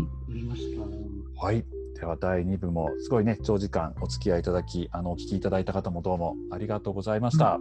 [1.38, 1.66] はい。
[1.96, 7.60] では第2部もすごいね長時間お付き合いいただきあのお聞きいただいた方もどうもありがとうございました。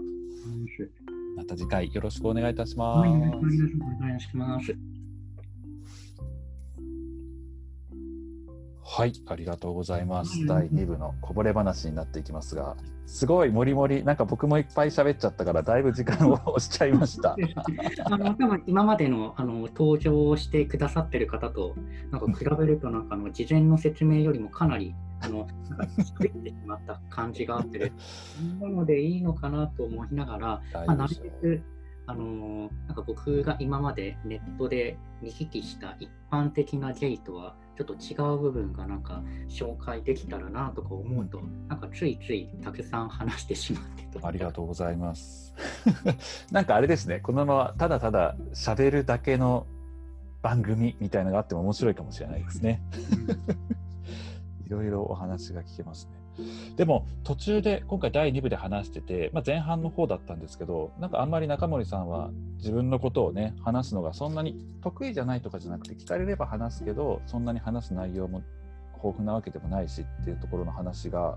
[1.36, 3.08] また次回よろしくお願いいたします。
[3.08, 4.76] はい、お願いします。
[8.82, 10.38] はい、ありがとうございます。
[10.38, 17.36] はい第2部のこぼれ話になっていきますが、すごいもりもり、なんか僕もいっぱい喋っちゃったから、だいぶ時間を押しちゃいました。
[18.04, 21.74] あの多分今までのあの登場してくださってる方と
[22.10, 27.92] なんか比べるとなんかあの事前の説明よりもかなりあのなんか作ってしまった感じがあって、
[28.60, 31.62] なのでいいのかなと思いながら、まあ、なるべく
[32.06, 45.54] あのなんか僕が今までネットで見聞きした一般的なゲイとはちょっと違う部分がなんか紹介できたらなとか思うと、なんかついついたくさん話してしまってありがとうございます。
[46.52, 49.66] なんかあれですね、このままただただ喋るだけの
[50.40, 52.80] 番組みたいなのがあっても面白いかもしれないですね。
[54.66, 56.23] いろいろお話が聞けますね。
[56.76, 68.42] でも途中で今回第2部で話してて、まあ、前半の方だったんですけどなんかあんまり中森さんは自分のことをね話すのがそんなに得意じゃないとかじゃなくて聞かれれば話すけどそんなに話す内容も
[68.96, 71.36] 豊富なわけでもないしっていうところの話が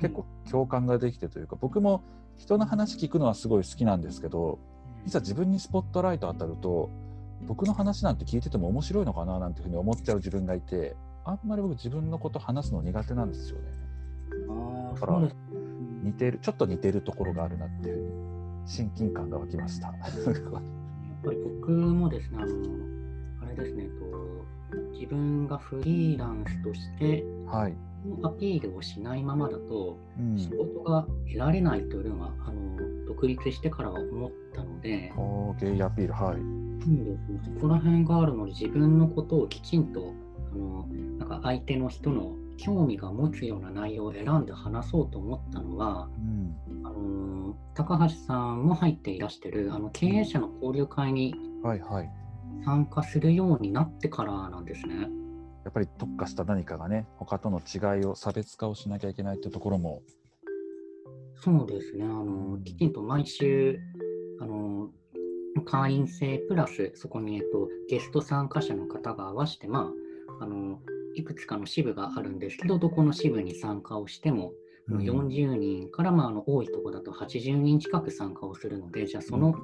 [0.00, 2.02] 結構共感ができてというか僕も
[2.38, 4.58] 人の話聞くのはすごい好きなんですけど
[5.06, 6.90] いざ自分にスポットライト当たると
[7.46, 13.91] 僕の話なんて聞いてても面白いのかななんていうふうに思っちゃう自分がいてあんまり僕自分のこと話すの苦手なんですよね。
[14.48, 15.28] あだから
[16.02, 18.10] 似てるちょっと似てるところがあるなっていうふうに
[18.66, 19.88] 親近感が湧きました。
[19.88, 19.96] やっ
[21.24, 22.52] ぱり僕もですね、あの
[23.42, 24.44] あれですね、と
[24.92, 27.74] 自分がフリーランスとしてはい、
[28.22, 35.12] アピールをしないままだと、うん、仕事が得られないというのが、あの独立してからは思ったので、
[35.60, 36.36] ゲイアピールはい、
[36.84, 40.14] そうですね、そこら辺があるので、自分のことをきちんと
[40.52, 40.86] あの
[41.18, 51.34] なんか相手の人の興味が持つような内容を選んで話そうと思ったのは、うん、あの高橋さんも入っていらしてるあの経営者の交流会に
[52.64, 55.08] 参加するようになってからなんですね。
[55.64, 60.02] やっぱり特化した何かがね他との違いを差別化をしなきゃいけないっていうところも。
[61.36, 63.80] そうですね、あのきちんと毎週
[64.40, 64.90] あの
[65.64, 69.92] 会員制プラス、そこに、えっと、ゲスト参加者の方が合わせて、ま
[70.40, 70.80] あ、あの
[71.14, 74.52] いくつかの支部があるんですけど、どこの支部に参加をしても、
[74.88, 75.28] あのうん。
[75.28, 79.54] 40人から、まあ、あの多いところだと80人近く参加をするので、じゃあその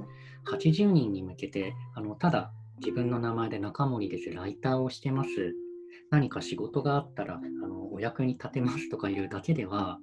[0.47, 5.31] 80人に向けて、あのただ自分の名前で中森です、ライターをしてます、
[6.11, 9.99] 何か仕事があったらあのお役に立てますとかいうだけでは、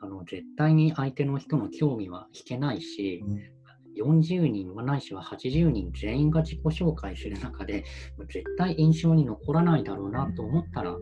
[0.00, 3.24] あの絶対に相手の人の興味は引けないし、
[3.96, 7.84] 40人まあないしは80人全員が自己紹介する中で、
[8.32, 10.96] 絶対印象に残らないだろうなと思ったら、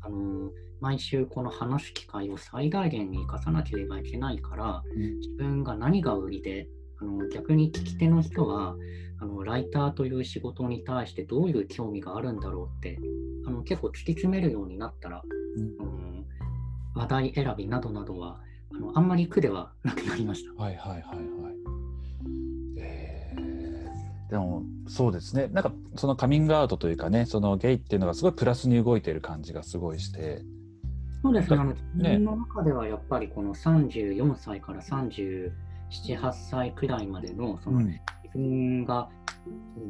[0.00, 6.68] あの毎週この話す機会を最大限に生かさなければいけないから、自分が何が売りで、
[7.00, 8.76] あの逆に聞き手の人は
[9.20, 12.98] あのライターという仕事に対してどういう興味があるんだろうって
[13.46, 15.22] あの結構突き詰めるようになったら、
[15.56, 16.04] うんうん
[16.94, 18.40] 話題選びなどなどは
[18.72, 20.62] あのあんまり苦ではなくなりました。
[20.62, 21.63] はいはいはいはい。
[24.34, 25.46] えーでもそうですね。
[25.52, 30.42] なんかそのカミングアウトというかねそのゲイっていうのがすごいプラスに動いている感じがすごいして。
[31.22, 31.74] そうですね、ね。
[31.94, 35.52] 自分の中ではやっぱりこの34歳から37、
[35.90, 37.86] 8歳くらいまでのそのうん。
[37.86, 38.00] 自
[38.34, 39.08] 分が、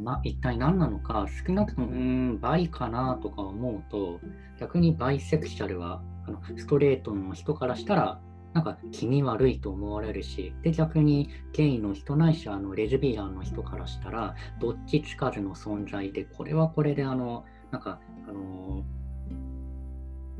[0.04, 4.20] ま、一体何なのか、少なくともうーんバイかなとか思うと、
[4.60, 8.20] 逆にバイセクシャルはあのストレートの人からしたら、
[8.54, 18.84] なんか気味悪いと思われるし、で逆にゲイの人ないしあのレズビアンの人からしたら、どっちつかずの存在で、これはこれであの、なんか、あの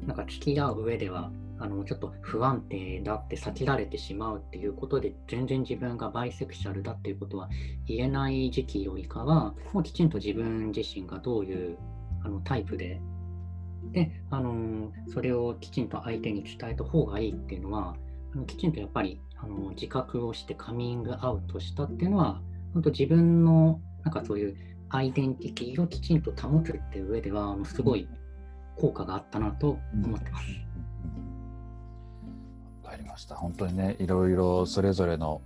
[0.07, 7.49] なんか付き合う上ではあのちょっと不安定だって避けられてしまうっていうことで全然自分がバイセクシャルだっていうことは
[7.87, 11.79] 言えない時期よりかはもうきちんと自分自身がどういう
[12.25, 13.01] あのタイプで
[13.93, 17.97] で、あのそれをきちんと相手に伝えた方がいいっていうのは
[18.47, 22.41] きちんとやっぱりあの自覚をしてカミングアウトしたっていうのは
[22.73, 24.57] 本当自分のなんかそういう
[24.91, 28.09] アイデンティティをきちんと保つっていう上ではあのすごい
[28.77, 30.47] 効果があったなと思ってます。
[32.85, 35.41] わかりました本当にねいろいろそれぞれの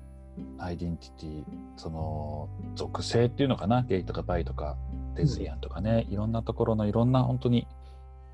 [0.58, 1.44] アイデンティティ
[1.76, 4.76] その属性っていうのかなゲイとかバイとか
[5.18, 6.32] レズビアンとかね、いろん。
[6.32, 7.12] なところのいろん。
[7.12, 7.66] な本当に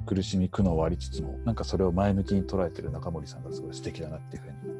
[0.06, 4.74] 苦しみ苦悩はありつつもなんかそれを前向きに捉えてる中森さんがすごい素敵だなっていうふうに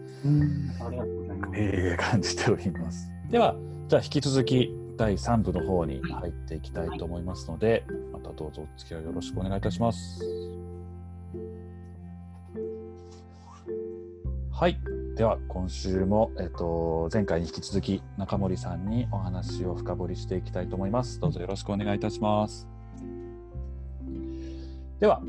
[1.01, 1.57] う。
[1.57, 3.11] えー感じております。
[3.31, 3.57] では、
[3.89, 10.21] じゃあ引き続き第3部の方に入っていきたいと思いますので、またどうぞお付き合いよろしくお願いいたします。
[14.53, 14.79] はい。
[15.17, 21.21] では、今週も、えっと、前回に引き続き中森さんにお話を深掘りしていきたいと思います。
[21.21, 22.74] どうぞよろしくお願いいたします。
[25.05, 25.21] では、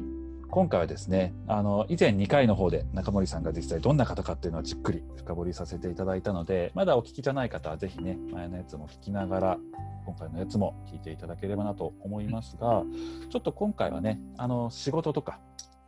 [0.52, 9.58] 今回はですね、あの以前2回の方で中森さんが実際どんな方かっていうのをじっくり深掘りさせていただいたので、まだお聞きじゃない方はぜひね、前のやつも聞きながら、
[10.06, 12.86] 今回のやつも聞いていただければなと思いますが、
[13.30, 15.42] ちょっと今回はね、あの仕事とか、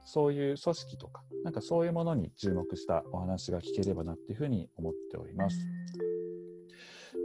[0.04, 5.66] そういう組織とか、なんかそういうものに注目したお話が聞ければなっていうふうに思っております。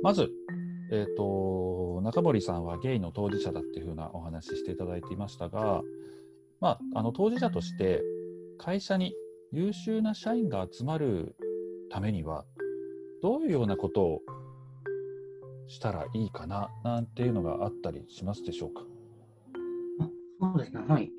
[0.05, 0.31] まず、
[0.93, 5.83] えーと、中森さんはゲイの当事者だっていうふうなお話ししていただいていましたが、
[6.63, 8.01] まあ、あの当事者として
[8.57, 9.13] 会社に
[9.51, 11.35] 優秀な社員が集まる
[11.91, 12.45] ためには
[13.21, 14.21] どういうようなことを
[15.67, 18.85] したらいいかななんていうのがあったりしますでしょうか？
[20.41, 21.11] そうですね、はい。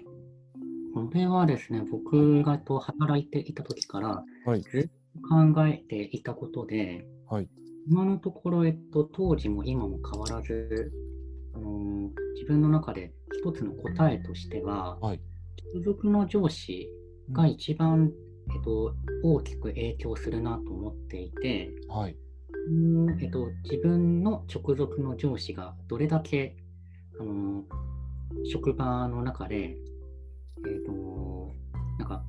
[0.94, 4.24] これはですね、僕がと働いていた時から、
[4.72, 7.50] ずっと考えていたことで、はい、
[7.90, 10.92] 今のところ、えっと、当時も今も変わらず、
[11.54, 15.22] あのー、自分の中で一つの答えとしては、はい、
[15.74, 16.88] 所属の上司
[17.32, 18.12] が一番、うん、
[18.56, 18.94] えっと、
[19.24, 22.16] 大きく影響するなと思っていて、はい。
[23.20, 26.56] えっと、自分の直属の上司がどれだけ、
[27.20, 27.64] あの
[28.46, 29.56] 職場の中で、
[30.66, 31.54] えっと、
[32.00, 32.24] なんか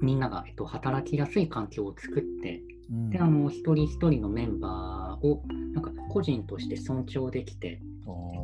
[0.00, 5.42] みんなが、えっと、働きやすい環境を作って、うん、であの一人一人のメンバーを
[5.72, 7.80] なんか個人として尊重できて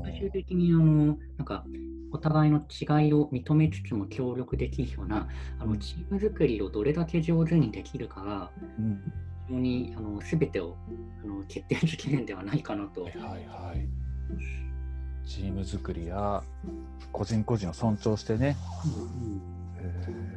[0.05, 1.65] 最終的にあのなんか
[2.13, 5.29] お互いの違いを認めつつも協力できるような
[5.59, 9.13] あのチーム作りをどれだけ上手にできるかが、うん、
[9.47, 10.77] 非常にあの全てを
[11.23, 13.05] あの決定づけるんではないかなと。
[13.05, 13.89] はいはい。
[15.27, 16.43] チーム作りや
[17.13, 18.57] 個人個人を尊重してね、
[18.87, 20.28] うんうん、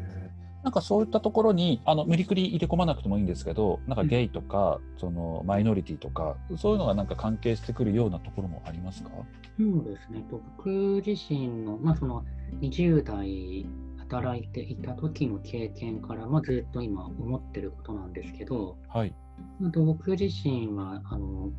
[0.64, 9.10] なんかそういったところにあの無理くり入れ込まなくてもいいんですけどなんかゲイとか、うん、そのマイノリティとかそういうのがなんか関係してくるようなところもありますか？
[9.58, 10.24] そうですね。
[10.30, 12.24] 僕自身の,、まあその
[12.62, 13.66] 20代
[14.12, 19.14] 働いていた時の経験から、まあ、ずっと今思ってることなんですけど、はい、
[19.60, 21.50] 僕自身はあの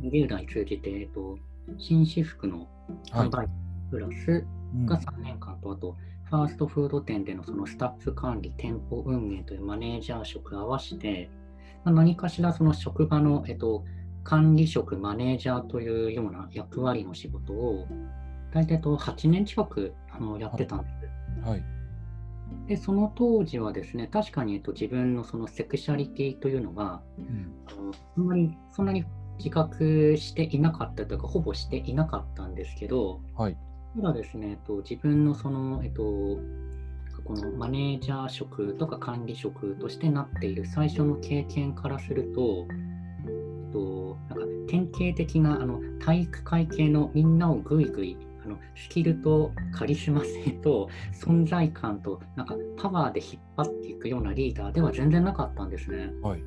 [0.00, 1.38] 20代通じて、えっと、
[1.78, 2.68] 紳士服の
[3.10, 3.46] 販売
[3.90, 4.46] プラス
[4.86, 5.96] が3年間と、はいうん、あと、
[6.34, 11.30] ファーストフード店でのそのスタッフ管理、店舗運営というマネージャー職を合わせて、
[11.84, 13.84] まあ、何かしらその職場の、えっと、
[14.24, 17.86] 管理職、マネージャーというような役割の仕事を、
[18.52, 20.88] 大体と8年近くあのやってたんで
[21.44, 21.48] す。
[21.48, 21.62] はい、
[22.66, 29.04] でその当時はですね、確かに、えっと、自分のそのセクシャリティというのは、うん、あのあんまりそんなに
[29.38, 33.56] 自覚していなかったというか、ほぼしていなかったんですけど、はい、
[33.96, 56.10] ただですね、えっと、自分のその、えっと、このマネージャー職とか管理職としてなっている最初の経験からすると、えっと、なんか典型的なあの体育会系のみんなをぐいぐいあのスキルとカリスマ性と存在感となんかパワーで引っ張っていくようなリーダーでは全然なかったんですね。
[56.20, 56.42] はい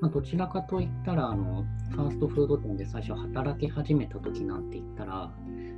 [0.00, 5.32] まあ、どちらかといったらあの、ファーストフード店で最初働き始めた時なんて言ったら、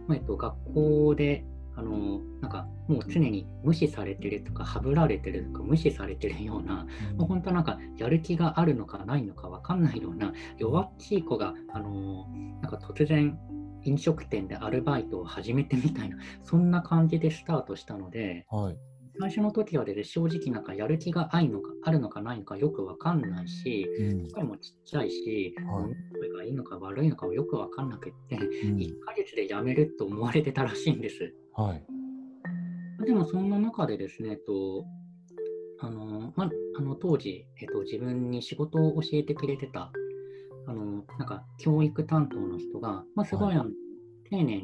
[0.06, 1.44] まあ、えっと、学校で
[1.76, 6.86] あのなんかもう常に無視されてるとか、はぶられてるとか、無視されてるような、
[7.16, 12.26] もう本当なんかやる気があるのかないのか分かんないような弱っちい子が、あの
[12.62, 13.38] なんか突然
[13.82, 18.78] 飲食店でアルバイトを始めてみたいな、そんな感じでスタートしたので、はい、
[19.18, 23.88] 最初の時はで、ね、正直なんかやる気があるのかあるのかないのかよくわかんないし、
[24.34, 31.34] 声もちっちゃいし、はい、声がいいのか悪いのかもよくわかんなくって、うん、1ヶ月で辞めると思われてたらしいんです。
[31.54, 34.84] はい、でもそんな中でですね、えっと
[35.80, 39.90] あのまあの当時、えっと、自分に仕事を教えてくれてた
[40.66, 43.68] あのなんか教育担当の人が、まあ、すごい、はい、
[44.30, 44.62] 丁寧に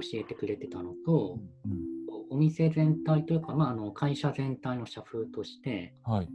[0.00, 1.97] 教えてくれてたのと、うん、
[2.30, 6.28] お店全体というか、まあ、あの会社全体の社風として、はい、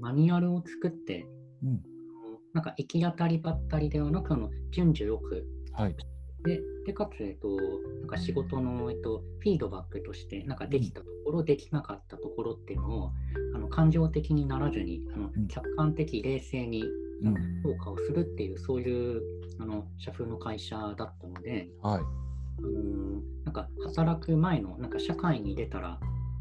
[0.00, 1.26] マニュアルを作って、
[1.62, 1.80] うん、
[2.52, 5.96] なんか行き当たりばったりではなく、あの順序よく、はい、
[6.44, 7.48] ででかつ、えっと、
[8.00, 13.12] なんか仕事の、えっと、フィードバックとして、なんかできたところ、うん、できなかったところっていうのを、
[13.54, 16.84] あの感情的にならずに、あの客観的、冷静に
[17.62, 19.22] 評価をするっていう、そういう
[19.60, 22.25] あの社風の会社だったので、はい
[22.62, 23.22] うん。
[23.44, 25.98] なんか働く前のなんか社会に出たら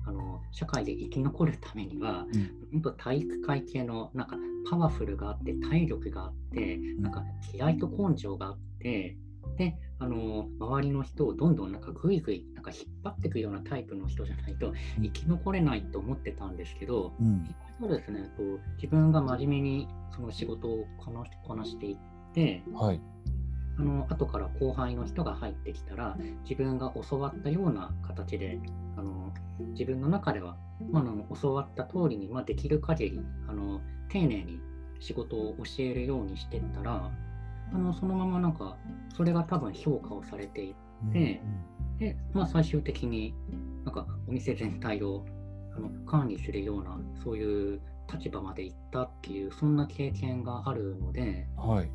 [0.07, 4.37] あの社会で生き残るためには、うん、本当体育会系のなんか
[4.69, 9.17] パワフルがあって体力があってなんか気合と根性があって
[9.57, 18.43] であの周りの人をどんどんなんかグイグイなんか引っ張っていくようなタイプの人じゃないと生き残れないと思ってたんですけど、うん、そうですねと
[18.75, 21.97] 自分が真面目にその仕事をこなこなしていっ
[22.33, 23.01] て、はい、
[23.77, 28.59] あの後から後輩の人が入ってきたら自分が教わったような形で
[28.97, 29.33] あの
[29.73, 30.55] 自分の中では、
[30.91, 33.19] まあ、の教わった通りに、まあ、できる限り
[33.49, 33.59] あり
[34.09, 34.61] 丁寧に
[34.99, 37.11] 仕事を教えるようにしていったら
[37.73, 38.77] あのそのままなんか
[39.15, 41.41] それが多分評価をされていって、
[41.91, 43.33] うん、で、まあ、最終的に
[43.83, 45.25] なんかお店全体を
[45.75, 51.89] あの管理するようなそういう立場まで行ったっていうそんな経験があるので、はい、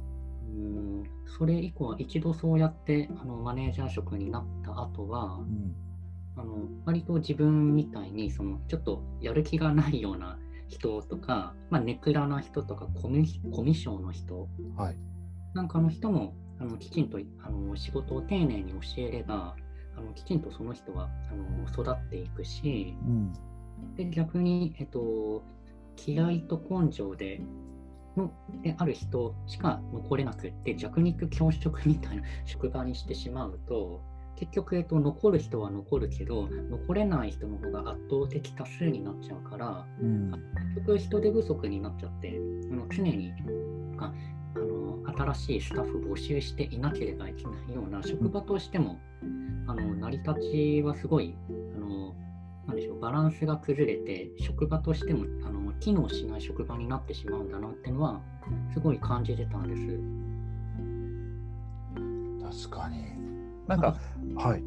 [0.56, 5.74] うんそれ以降は一度そうやってあのマネージャー職になった後は、うん
[6.36, 10.38] あの割と自分みたいにそのちょっとやる気がないような
[10.68, 14.96] 人とか、まあ、ネクラな人とかコミコミュ障の人はい。
[15.52, 19.56] なんかの人もあのきちんとあの仕事を丁寧に教えれば
[19.96, 23.32] あのきちんとその人はあの育っていくしうん。
[23.96, 25.42] で逆に、えっと、
[26.06, 27.40] 嫌いと根性で
[28.16, 28.32] の
[28.62, 34.00] である人しか残れなくって弱肉強食みたいな職場にしてしまうと
[34.36, 40.30] 結局、えっと、残る人は残るけど残れない人の方が圧倒的多数になっちゃうからうん。
[40.74, 42.40] 結局人手不足になっちゃって
[42.72, 43.32] あの常に
[43.98, 44.12] あ
[44.54, 44.98] あの
[45.34, 48.98] 新しいスタッフ募集していなければいけないような職場としても
[49.66, 51.36] あの成り立ちはすごい
[51.76, 51.99] あの
[52.70, 58.20] なんでしょうバランスが崩れて職場としてもあの機能しない職場になってしまうんだなっていうのは
[58.72, 60.30] すごい感じてたんです。
[62.68, 63.04] 確かに。
[63.66, 63.96] なんか、
[64.36, 64.62] はい。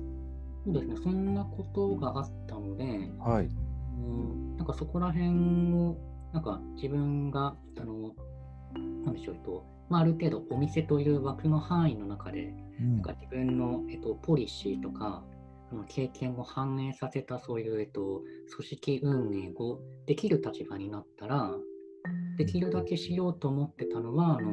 [0.66, 2.84] そうですね、そんなことがあったので、
[3.20, 3.46] はい。
[3.46, 5.98] うんなんかそこら辺を、
[6.34, 8.14] なんか自分が、あの、
[9.06, 15.33] なんでしょう、えっと、まあ、ある程度お店という枠の範囲の中で、うんなんか自分の、えっと、ポリシーとか、あ
[15.74, 18.22] の経験を反映させたそういう、えっと、
[18.56, 21.52] 組織運営をできる立場になったら、
[22.38, 24.52] できるだけしようと思ってたのは、あの、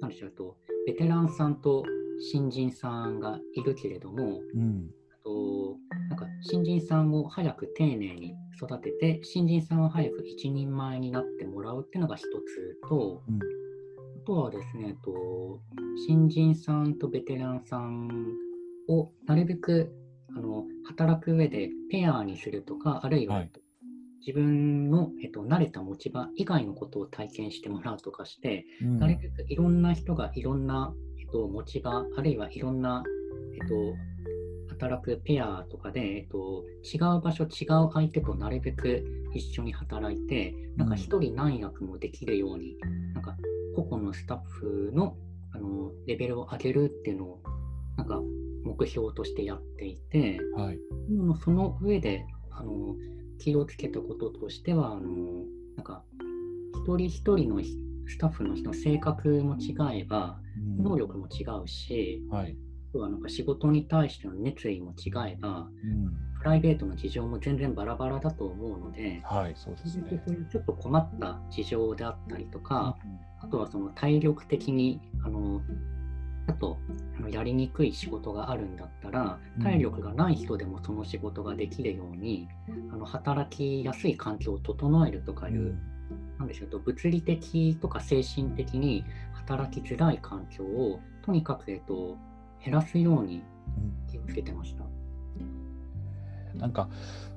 [0.00, 1.84] なんでしょう、と、ベテランさんと
[2.20, 4.90] 新人さんがいるけれども、うん。
[5.28, 5.76] と
[6.08, 13.38] なんか新人さんを早く丁寧に育てて新人さんを早く一人前になってもらうっていうのが一つと、うん
[14.18, 15.58] あとはですねと
[16.06, 18.36] 新人さんとベテランさん
[18.86, 19.90] をなるべく
[20.38, 23.50] あの働く上でペアにするとかあるいは、はい。
[24.20, 28.98] 自分の、えっと、慣れた持ち場以外のことを体験してもらうとかして、うん。
[28.98, 33.02] なるべくいろんな人がいろんな、えっと、持ち場、あるいはいろんな、
[33.54, 33.74] えっと、
[34.70, 42.76] 働くペアとかで、えっと、違う場所、違う相手となるべく一緒に働いて、なんか一人何役もできるように、
[43.14, 43.36] なんか
[43.74, 45.16] 個々のスタッフの
[45.54, 47.42] あのレベルを上げるっていうのを、
[47.96, 48.20] なんか
[48.78, 50.78] 目標としてやっていて、はい。
[51.42, 52.94] その上であの
[53.38, 55.44] 気をつけたこととしてはあの
[55.76, 56.02] なんか
[56.84, 57.60] 一人一人の
[58.06, 60.40] スタッフの人の性格も違えば
[60.78, 62.56] うん能力も違うし、はい。
[62.90, 66.28] あとはなんか仕事に対しての熱意も違えばうん。
[66.38, 72.96] プライベートの事情も全然バラバラだと思うので、はい、そうちょっと困った事情であったりとか、
[73.40, 75.60] あとはその体力的にあの
[77.18, 79.62] あのやりにくい仕事があるんだったらうん。
[79.62, 82.48] 体力がない人でもその仕事ができるように、
[82.92, 85.78] あの働きやすい環境を整えるとかいう、うん。
[86.38, 92.16] なんでしょうと物理的とか精神的に働きづらい環境をとにかく、えっと、
[92.64, 93.42] 減らすように
[93.76, 94.10] うん。
[94.10, 94.84] 気をつけてました。
[96.54, 96.88] なんか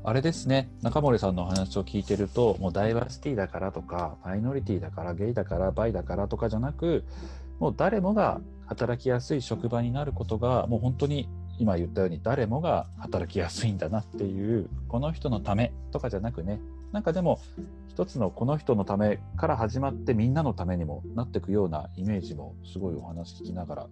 [0.04, 0.68] あれですね。
[0.82, 7.04] 中森さんのお話を聞いてるともうダイバーシティだからとかマイノリティだからゲイだからバイだからとかじゃなく
[7.60, 8.42] もう誰もが
[8.72, 11.28] 働きやすい職場になることがもう本当に
[11.60, 16.62] 今言ったように誰もが働きやすいんだなっていうこの人のためとかじゃなくね
[16.94, 17.42] なんかでも
[17.90, 23.88] 一つのこの人のためから始まってみんなのためにもなっていくようなイメージもすごいお話聞きながら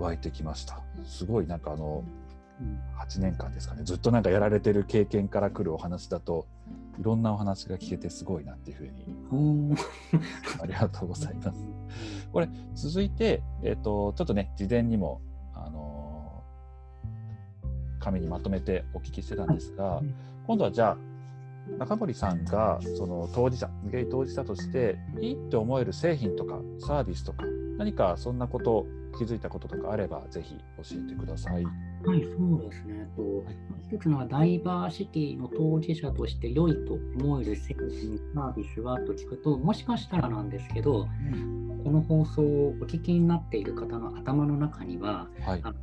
[0.00, 0.80] 湧いてきました。
[1.06, 2.02] すごいなんかあの
[2.98, 6.46] 8年間ですかねずっとなんかやられてる経験から来るお話だと
[6.98, 9.76] いろんなお話が聞けてすごいなっていうふうに
[10.62, 11.64] ありがとうございます。
[12.32, 15.20] これ続いて、えっとちょっとね事前にも、
[15.54, 16.04] あのー
[18.04, 20.04] 紙にまとめてお聞きしてたんですが、はい
[20.46, 20.96] 今度はじゃあ
[21.78, 27.44] 中森さんがその当事者ゲイ当事者としていいって思える製品とかサービスとか
[27.78, 28.86] 何かそんなこと
[29.16, 31.64] 気づいたこととかあればぜひ教えてください。
[32.06, 33.08] はい、そうですね。
[33.16, 33.44] と
[33.90, 41.06] 一つのはダイバーシティの当事者として良いと思える製品サービスはと聞くと、もしかしたらなんですけど、
[41.84, 45.60] この放送をお聞きになっている方の頭の中には、はい。
[45.62, 45.74] あの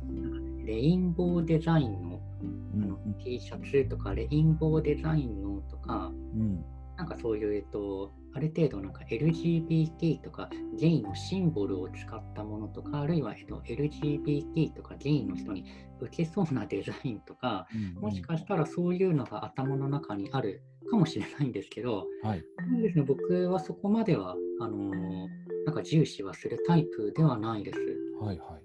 [0.64, 6.64] レインボーデザインのうんあの T シャツとか、レインボーデザインのとか、うん
[6.96, 10.48] なんかそういう、えっと、ある程度なんか LGBT とか
[10.78, 15.64] ゲイのシンボルを使ったものとか、あるいは、えっと、LGBT とかゲイの人に
[16.00, 22.44] 受けそうなデザインとか、うんもしかしたらそういうのが頭の中にあるかもしれないんですけど、はい。
[22.82, 27.78] ですね、僕はそこまではあのーなんか重視はするタイプではないです。
[28.20, 28.61] はいはい。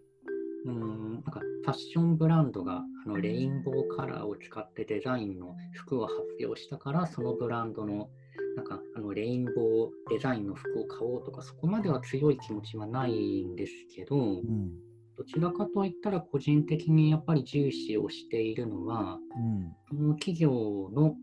[0.65, 8.09] うんなんかファッションブランドがあのレインボーカラーを使ってデザインの服を発表したから、そのブランドの
[8.55, 14.71] なんかあのレインボーデザインの服を買おうとか、そこまでは強い気持ちはないんですけど、うん
[15.17, 20.51] どちらかといったら個人的にやっぱり重視をしているのは、うんその企業
[20.93, 21.15] の、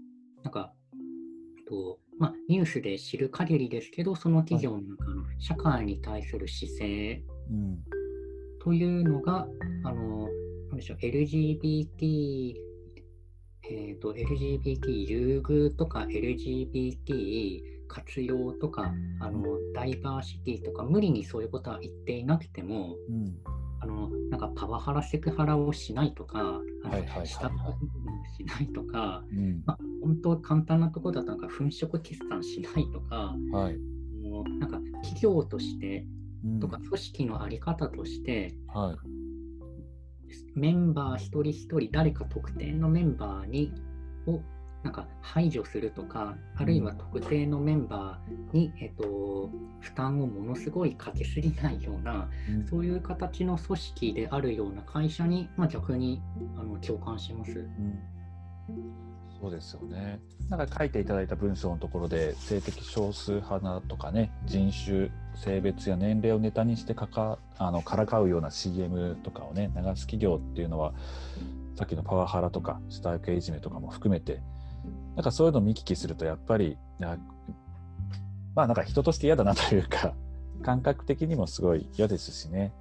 [0.43, 0.73] なんか、
[1.69, 7.78] とまあ、ニュースで知る限りですけど、その企業の中の社会に対する姿勢うん
[8.64, 9.46] というのが、
[9.84, 10.26] あの、
[10.68, 12.54] なんでしょう、LGBT、
[13.70, 23.36] えっ、と、LGBT 優遇とか LGBT 活用とか、あの、ダイバーシティとか、無理にそういうことは言っていなくても、うん。
[23.80, 27.26] あの、なんかパワハラ、セクハラをしないとか、はいはいはいはい。
[27.26, 29.62] 下の部分をしないとか、うん。
[29.66, 33.76] まあ、本当簡単なところだとなんか粉飾決算しないとか、はい。
[34.26, 36.23] もうなんか企業としてうん
[36.60, 39.24] とか組織の在り方として、はい。
[40.54, 43.72] メンバー一人一人誰か特定のメンバーに
[44.26, 44.40] を
[44.82, 49.50] なんか排除するとかあるいは特定のメンバーに、えっと、
[49.80, 52.66] 負担をものすごいかけすぎないようなうん。
[52.66, 56.20] そういう形の組織であるような会社に、まあ、逆に
[56.56, 57.58] あの共感します。
[57.58, 60.20] うんそうですよね。
[60.48, 70.93] なんか書いていただいた文章のところで性的少数派なとかね人種性別や年齢をネタにしてかかあのからかうような CM とかをね流す企業っていうのは
[71.77, 74.43] さっきのパワハラとか下請けいじめとかも含めて
[75.16, 76.77] なんかそういうのを見聞きするとやっぱり
[78.55, 80.15] まあなんか人として嫌だなというか
[80.62, 82.73] 感覚的にもすごい嫌ですしね。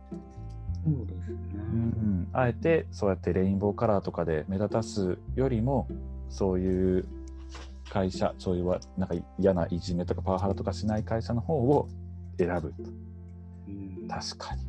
[0.86, 1.38] そうですね。
[1.56, 5.88] うん、あえてそうやってレインボーカラーとかで目立たすよりも
[6.34, 7.06] そういう
[7.90, 11.88] 会社そういうわなんか嫌ないじめとかパワハラとかしない会社の方を
[12.38, 12.74] 選ぶ
[13.68, 14.08] うん。
[14.08, 14.64] 確かに。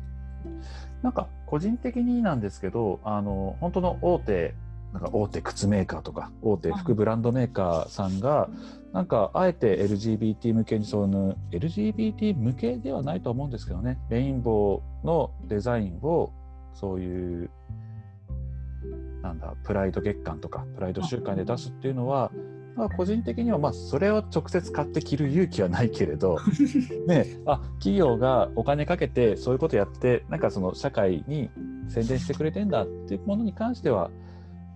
[1.01, 4.53] なんか個人的になんですけどあの本当の大手
[4.93, 8.47] なんか大手靴メーカーとか大手服ブランドメーカーさんが
[8.93, 13.97] なんかあえて LGBT 向けにその LGBT 向けではないとは思うんですけどね。
[14.09, 16.31] レインボーのデザインを
[16.75, 17.49] そういう
[19.25, 22.31] なんだプライド月間とかプライド週間で出すっていうのは
[22.75, 26.37] まあ個人的にはまあそれを直接買って着る勇気はないけれど
[27.07, 31.49] ねあ企業がお金かけてそういうことやってなんかその社会に
[31.87, 34.11] 宣伝してくれてんだっていうものに関しては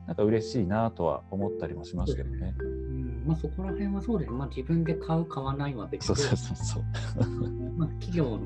[0.07, 2.55] なんか嬉しいなとは思ったりもしますけどね。
[2.59, 4.31] うんまあ、そこら辺はそうです。
[4.31, 6.83] まあ、自分で買う、買わないは別そうでそうそうそう。
[7.77, 8.39] まあ、企業の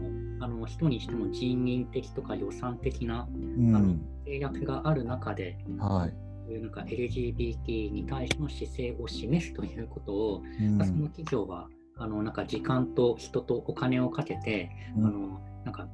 [0.44, 6.14] あの人にしても人員的とか予算的なうん、制約がある中で、はい。
[6.46, 10.78] そういうなんか LGBT に対しての姿勢を示すということを、うん。
[10.78, 15.06] まあその企業はあのなんか時間と人とお金をかけて、うん。
[15.06, 15.88] あのなんか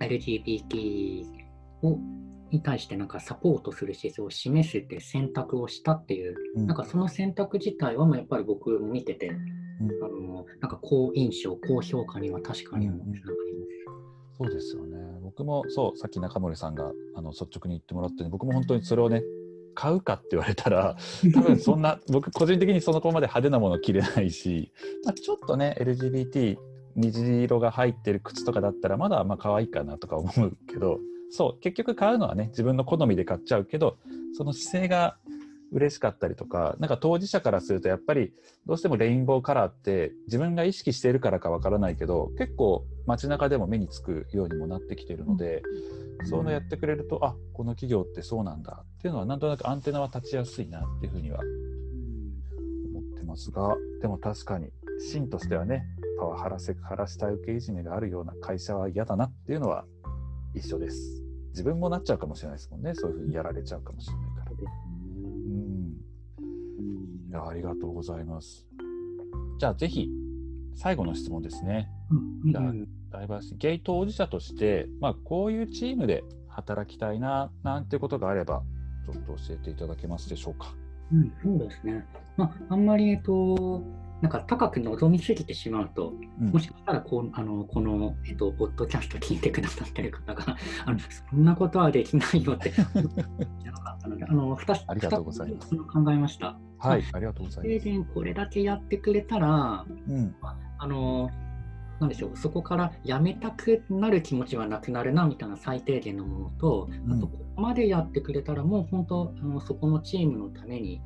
[0.00, 1.24] LGBT
[1.82, 1.98] を
[2.50, 6.66] に対してなんかサポートする姿勢を示すって選択をしたっていう、うん。
[6.66, 9.30] なんかその選択自体はもうやっぱり僕も見てて、
[9.80, 13.28] うんあのなんか好印象、高評価には確かにつながります。
[14.38, 14.96] そうですよね。
[15.22, 19.22] 僕もそう、さっき中森さんがあの率直に言ってもらったように、僕も本当にそれをね、
[19.74, 20.96] 買うかって言われたら、
[21.34, 24.72] 多分そんな、僕個人的にその子まで派手なもの着れないし、
[25.04, 26.56] まあ、ちょっとね、LGBT、
[26.96, 30.98] 虹色が入ってる靴とかだったら、まだまあ可愛いかなとか思うけど、
[31.30, 33.98] そう、結局買うのはね、自分の好みで買っちゃうけど、
[34.32, 35.16] その姿勢が
[35.72, 38.32] 嬉しかったりとか、なんか当事者からするとやっぱり
[38.66, 45.62] どうしてもレインボーカラーって自分が意識しているからかわからないけど結構街中でも目につくようにもなってきているので、
[46.24, 55.84] そういうのやってくれるとあこの企業ってそうなんだっていうのはなんとなくアンテナは立ちやすいなっていうふうには思ってますがでも確かに芯としてはね
[56.18, 59.84] パワハラセクハラ下請けいじめがあるような会社は嫌だなっていうのは
[60.54, 61.22] 一緒です。
[61.50, 62.94] 自分もなっちゃうかもしれないですもんね。
[62.94, 64.27] そういうふうにやられちゃうかもしれない
[67.28, 68.66] いやありがとうございます。
[69.58, 70.08] じゃあぜひ
[70.74, 71.90] 最後の質問ですね。
[72.10, 72.72] うんじゃあ
[73.10, 78.62] ダイバーシティゲイ当事者として、まあ、こういうチームで働きたいななんてことがあれば
[79.06, 80.74] ちょっと教えていただけますでしょうか。
[81.12, 82.04] うん、そうですね。
[82.36, 83.82] まあ、あんまり、えっと、
[84.20, 86.50] なんか高く望みすぎてしまうと、うん。
[86.50, 92.72] もしかしたらこうあのこの、えっと、ポッドキャスト聞いてくださってる方が、 あのそんなことはできないよって。
[92.94, 93.22] 思って
[93.70, 95.76] なかったので、あの2つありがとうございます。
[95.76, 96.58] 考えました。
[96.78, 97.84] はい、ありがとうござい停ます。
[97.84, 100.34] 電これだけやってくれたら、うん、
[100.78, 101.30] あの、
[102.00, 107.12] なんでしょう、そこからやめたくなる気持ちはなくなるなみたいな最低限のものと、うん。
[107.12, 111.00] あと、ここまでやってくれたら、もう本当、あのそこのチームのために、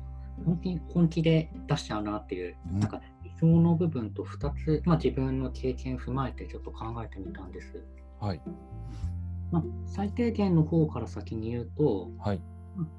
[0.45, 7.83] 本気本気で出しちゃうなっていう、うんなんか理想の部分と2つ、まあ、自分の経験踏まえてちょっと考えてみたんです。
[8.19, 8.41] はい、
[9.51, 12.41] まあ、最低限の方から先に言うと、はい、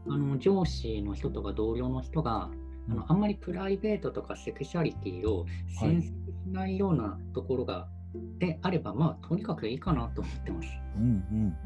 [0.08, 2.50] あの上司の人とか同僚の人が、あ
[2.88, 5.46] うんのあんまりプライベートとかセクシャリティを
[5.80, 7.88] センシティないようなところが
[8.38, 10.68] であれば、まあ、とにかくいいかなと思ってます。
[10.96, 11.56] うんうん。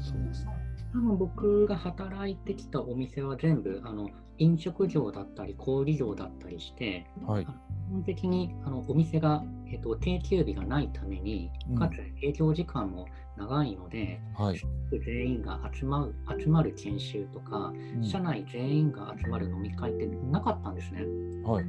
[0.00, 0.63] そうですね。
[0.94, 4.08] 多分僕が働いてきたお店は全部あの
[4.38, 7.44] 飲食業だったり小売業だったりしてはい。
[7.44, 7.48] 基
[7.90, 13.06] 本的にあのお店が、えっと、定休日がないためにうんかつ営業時間も
[13.36, 14.60] 長いので、はい。
[15.04, 21.02] 全員が集まる集まる研修とか、うん社内全員が集まる飲み会ってなかったんですね。
[21.44, 21.64] はい。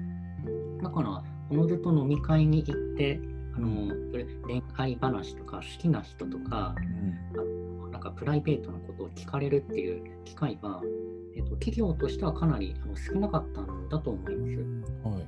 [0.84, 3.20] だから、おのずと飲み会に行って、
[3.56, 7.65] あのそれ恋愛話とか好きな人とか、うん
[8.06, 10.82] かプライベートなことを聞かれるっていう機会が、
[11.36, 15.08] えっと、企業としてはかなりあの少なかったんだと思います。
[15.08, 15.28] はい。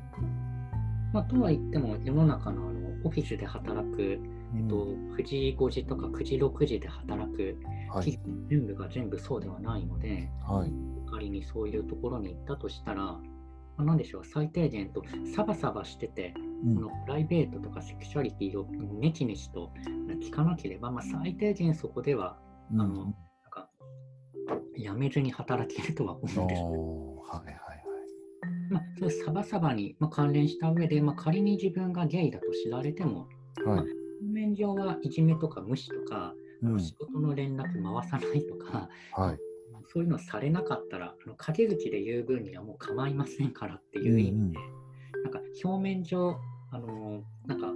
[1.13, 4.19] まあ、とは言っても、世の中のあのオフィスで働く、
[4.55, 4.75] えっと、
[5.17, 7.57] 9時5時とか9時6時で働く
[7.89, 8.11] はい。
[8.11, 10.71] 企業全部が全部そうではないので、はい。
[11.09, 13.21] 仮にそういうところに行ったとしたら、ま
[13.77, 15.03] あ、なんでしょう、最低限と
[15.35, 18.65] サバサバしてて、うんこのプライベートとかセクシャリティを
[18.99, 19.71] ネチネチと
[20.19, 22.37] 聞かなければ、まあ、最低限そこでは
[22.71, 23.13] うんあのなん
[23.51, 23.69] か
[24.75, 26.61] やめずに働けるとは思うんです。
[26.61, 27.77] おーはいはい
[28.69, 33.27] まあ、それサバサバに、まあ、関連した上で、まあ、仮に自分がゲイだと知られても、
[33.65, 33.77] はい。
[33.77, 33.87] はい。
[34.19, 36.33] 表面上はいじめとか無視とか、
[36.63, 39.37] うん仕事の連絡回さないとか、はい。
[39.93, 44.59] そういうのされなかったら、あの陰口で言う分にはもう構いませんからっていう意味で、
[45.23, 46.35] なんか表面上、
[46.71, 47.75] あのなんか、あの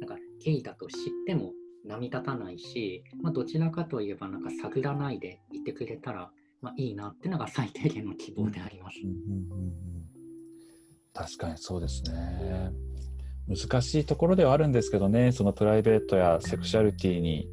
[0.00, 0.96] なんかゲイだと知っ
[1.26, 1.52] ても
[1.86, 6.30] 波立たないし、まあ、どちらかといえば、なんか探らないでいてくれたら、
[6.60, 8.98] まあ、いいなっていうのが最低限の希望であります。
[9.02, 9.98] うんうんうん
[11.18, 12.70] 確かにそうですね。
[13.48, 17.48] 難しいところではあるんですけどね、そのプライベートやセクシャリティに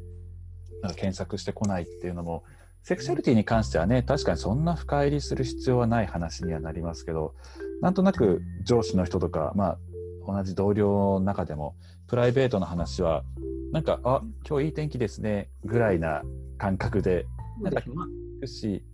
[0.82, 2.44] なんか検索してこないっていうのも、
[2.84, 7.34] セクシャリティに関してはね、確かにそんな深入りする必要はない話にはなりますけど、
[7.80, 9.78] なんとなく上司の人とか、まあ、
[10.26, 11.76] 同じ同僚の中でも、
[12.06, 13.24] プライベートの話は、
[13.72, 16.22] なんか、あ今日いい天気ですね、ぐらいな
[16.58, 17.26] 感覚で
[17.62, 18.84] そうですまあいくし、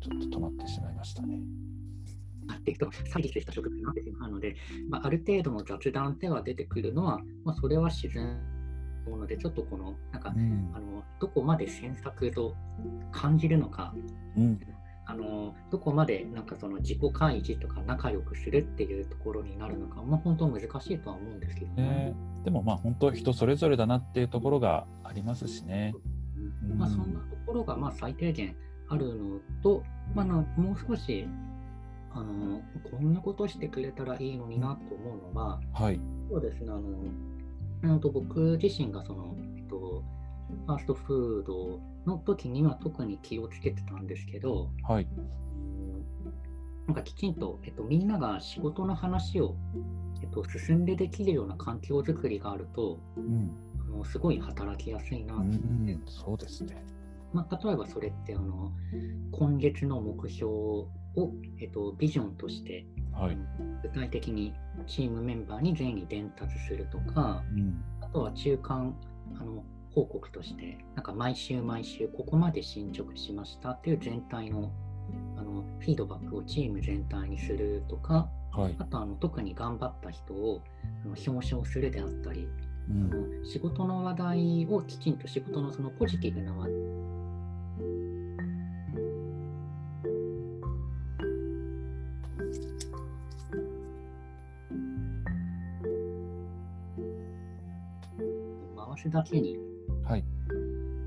[0.00, 1.40] ちょっと止まってしまいましたね。
[2.48, 4.56] あっていうと、詐欺した職場になってしまうので、
[4.88, 8.38] まあ、ある程度の雑談では出てくるのは、まあ、それは自然
[9.08, 10.70] なので、ちょっとこの、なんか、うん。
[10.74, 12.54] あのどこまで詮索と
[13.12, 13.94] 感じるのか、
[14.36, 14.60] うん
[15.06, 21.82] あのどこまでなんかその自己開示とか仲良くするっていうところになるのか、まあ、本当難しいとは思うんですけどね。
[21.82, 22.14] ね
[22.44, 25.94] でもまあ本当人それぞれだなっていうところがありますしね。
[26.70, 28.56] うんまあ、そんなところがまあ最低限
[28.88, 29.82] あるのと、
[30.14, 31.26] まあ、なもう少し
[32.12, 32.60] あの
[32.90, 36.00] こんなことしてくれたらいいのになと思うのは、はい。
[36.28, 36.80] そうですね、あの、
[37.82, 39.59] うんと僕自身がその、えっと、
[40.66, 45.04] ファーストフードの時には特に気をつけてたんですけど、はい。
[45.04, 45.40] うん
[46.90, 49.54] なんかきちんと、えっと、みんなが仕事の話を、
[50.22, 53.56] えっと、進んでできるような環境づくりがあると、うん。
[53.94, 56.84] あのすごい働きやすいなって、ん、そうですね。
[57.32, 58.72] まあ、例えばそれってあの
[59.30, 60.88] 今月の目標を、
[61.60, 63.38] えっと、ビジョンとして、はい。
[63.82, 64.52] 具体的に
[64.88, 67.84] チームメンバーに全員に伝達するとか、うん。
[68.00, 68.96] あとは中間
[69.40, 69.62] あの
[69.94, 74.70] 報告として、なんか毎週毎週ここまで進捗しましたっていう全体の
[75.36, 78.76] あのフィードバックをチーム全体にするとか、はい。
[78.78, 80.62] あとあの特に頑張った人を
[81.04, 82.48] あの表彰するであったり、
[82.88, 83.10] あうん。
[83.10, 86.74] の仕事の話題をきちんと仕事のそのポジティブな話題
[98.76, 99.69] 回すだけに
[100.10, 100.24] はい。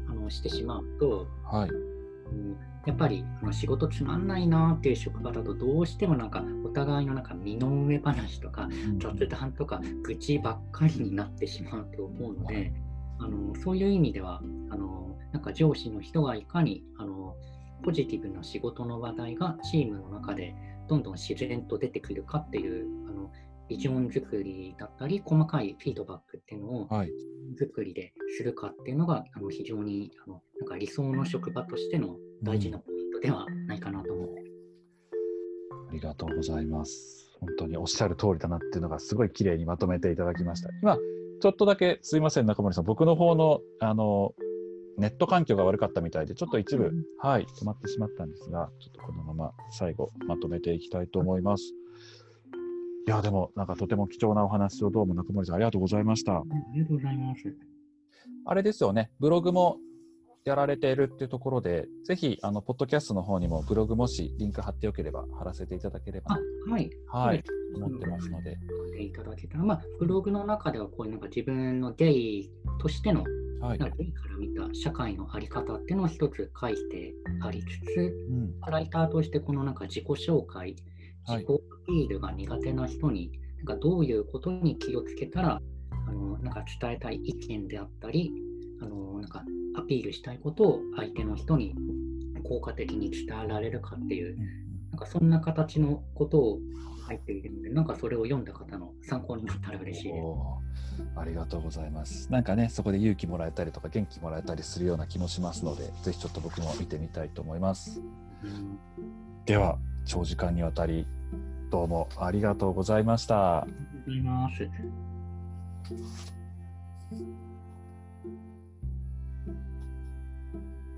[0.10, 1.70] あのしてしまうと、はい。
[1.70, 8.68] うんやっぱりあの仕事つまんないなっていう職場だとどうしてもなんかお互いのなんか身の上話とか
[9.00, 12.74] 雑談とか愚痴ばっかりになってしまうと思うので、
[13.20, 17.36] あのそういう意味ではあのなんか上司の人がいかにあの
[17.86, 20.54] ポジティブな仕事の話題がチームの中で
[20.90, 23.32] どんどん自然と出てくるかっていうあの
[23.70, 27.10] ビジョン作りだったり細かいフィードバックっていうのをはい。
[27.58, 34.44] 作りでするかっていうのがあの非常にあのなんか理想の職場としての大事なポイントではないかなと思って
[35.90, 37.24] ありがとうございます。
[37.40, 40.70] 本当におっしゃる通りだなっていうのがすごい綺麗にまとめていただきました。
[40.82, 40.98] 今、
[41.42, 44.34] ちょっとだけすいません、中森さん、僕の方のあの
[44.98, 51.74] ネット環境が悪かったみたいで、ちょっと一部、うんはい、止まってしまったんですが、ちょっとこのまま最後まとめていきたいと思います。
[53.06, 56.38] いや、でもなんかとても貴重なお話をどうも中森さんありがとうございました。
[56.38, 56.44] あ
[56.74, 57.42] りがとうございます。
[58.46, 59.78] あれですよね、ブログも
[60.46, 66.90] やられているっていうところで、ぜひ、あの、ポッドキャストの方にもブログもしリンク貼ってよければ貼らせていただければあ、はい。
[67.08, 67.44] はい
[67.76, 68.58] 思ってますので。
[68.96, 73.24] ていただけたら、まあ、ブログの中ではこういうなんか自分のゲイとしての、
[73.62, 73.80] はい。
[73.80, 78.60] なんかゲイから見た社会の在り方っていうのを一つ書いてありつつ、うん。
[78.70, 80.76] ライターとしてこのなんか自己紹介、はい
[81.28, 85.62] 自己アピールが苦手な人に、なんかどういうことに気をつけたら、
[86.08, 88.32] あのなんか伝えたい意見であったり、
[88.82, 89.44] あのなんか
[89.78, 91.76] アピールしたいことを相手の人に
[92.44, 94.38] 効果的に伝えられるかっていう、
[94.92, 96.60] なんかそんな形のことを
[97.08, 100.26] 書いているので、なんかそれを読んだ方の参考になったら嬉しいです。
[101.16, 102.32] ありがとうございます。
[102.32, 108.02] なんかね、そこで勇気もらえたりとか元気もらえたりするような気もしますので、ぜひちょっと僕も見てみたいと思います。
[108.44, 108.80] うん
[109.46, 111.08] では、長時間にわたり、
[111.72, 113.64] どうもありがとうございました。
[113.64, 114.70] ありがとうございます。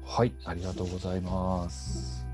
[0.03, 2.25] はい、ありがとうございます。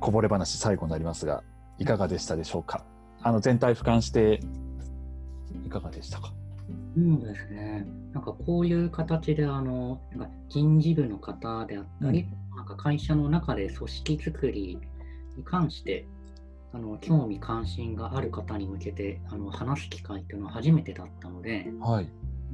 [0.00, 1.42] こぼれ話最後になりますが、
[1.78, 2.84] いかがでしたでしょうか？
[3.22, 4.40] あの全体俯瞰して
[5.64, 6.32] いかがでしたか？
[6.96, 7.86] そうですね。
[8.12, 14.78] なんかこういう形であのなんか人事部の方であったり、なんか会社の中で組織作り
[15.36, 16.06] に関して
[16.72, 22.08] あの興味関心がある方に向けてあの話す機会というのは初めてだったので、はい、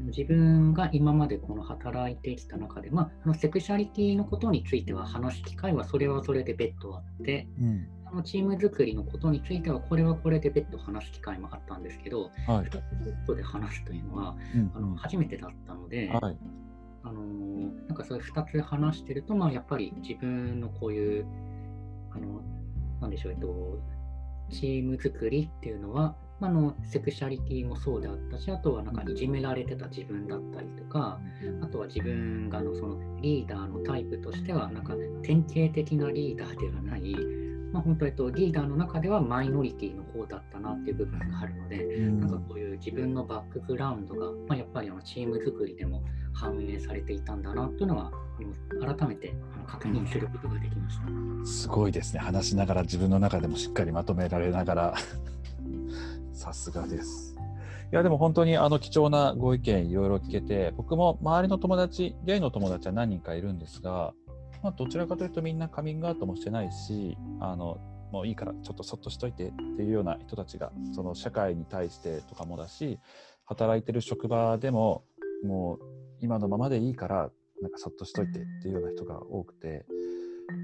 [0.08, 12.66] 自分が今までこの働いてきた中で、まあ、セクシャリティのことについては話す機会はそれはそれで別途あって、うん、あのチーム作りのことについてはこれはこれで別途話す機会もあったんですけど、はい。
[12.66, 16.36] 2、つセットで話すというのはうんあの初めてだったので、はい、
[17.04, 17.50] あのー
[17.90, 21.26] なんかそれ2つ話してると、まあ、やっぱり自分のこういう、
[22.12, 22.40] あの、
[23.00, 23.78] なんでしょう、えっと、
[24.50, 31.20] チーム作りっていうのは、まああのセクシャリティもそうであったし、あとはなんかいじめられてた自分だったりとか、
[31.62, 37.14] あとは自分があのそのリーダーのタイプとしては、なんか典型的なリーダーではない、
[37.72, 42.20] まあ、本当、えっと、リーダーの中ではマイノリティの方だったなっていう部分があるので、うん。
[42.20, 46.02] なんかこういう自分のバックグラウンドが、まあ、やっぱりあのチーム作りでも
[46.32, 48.29] 反映されていたんだなというのは、うん
[48.80, 49.34] 改めて
[49.66, 51.46] 確認することができました。
[51.46, 52.20] すごいですね。
[52.20, 54.94] 話しながら自分の中でもしっかりまとめられながら。
[56.32, 57.36] さすがです。
[57.92, 64.14] いやでも本当にあの貴重なご意見いろいろ聞けて僕も周りの友達ゲイの友達は何人かいるんですが、
[64.62, 67.78] まあ、どちらかというとみんなカミングアウトもしてないしあの
[68.12, 73.00] もういいからちょっとそっとしといてっていうような人たちがその社会に対してとかもだし
[73.44, 75.02] 働いてる職場でも
[75.42, 75.78] もう
[76.20, 77.30] 今のままでいいから
[77.62, 79.84] なんかそっとしといてっていうような人が多くて、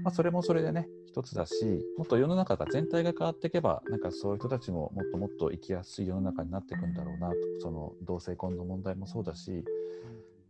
[0.03, 1.53] まあ、それもそれでね一つだし
[1.97, 9.63] もっと世の中が全体が変わっていけばなんかそういう人たちももっともっと生きやすい世の中になっていくんだろうなとその同性婚の問題もそうだし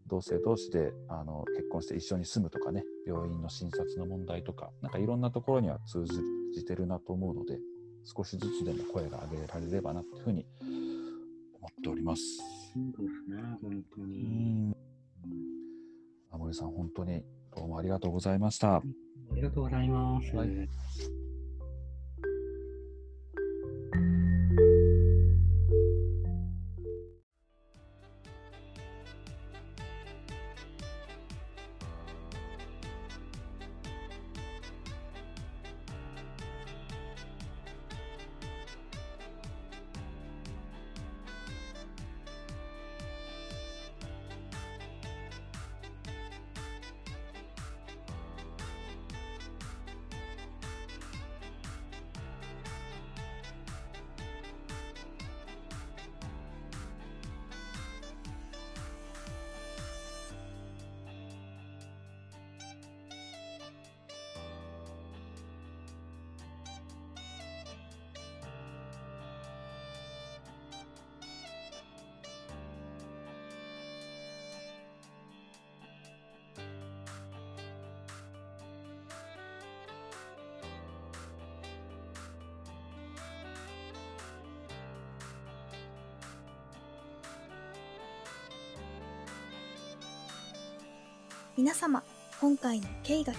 [0.08, 6.06] 同性同士であの結婚して一緒に住むとかね病院の診察の問題とかなんかいろんなところには通
[6.54, 7.60] じてるなと思うので
[8.06, 10.46] 少しずつでも声が上げられればなというふうに
[11.60, 12.22] 思っております。
[12.74, 14.70] そうですね、本当うに。
[14.70, 15.28] んあ
[16.38, 17.24] 森さん本当に
[17.56, 18.78] どうもありがとうございました。
[18.78, 18.82] あ
[19.36, 20.36] りがとうございます。
[20.36, 21.27] はい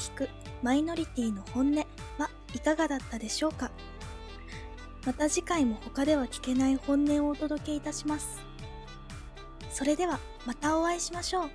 [0.08, 0.28] 聞く
[0.62, 1.84] マイノリティの本音は
[2.54, 3.70] いかがだったでしょうか？
[5.04, 8.40] また次回も他では聞けない本音をお届けいたします。
[9.70, 11.50] それではまたお会いしましょう。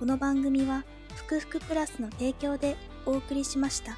[0.00, 3.96] この番組はふくふくプラスの提供でお送りしました。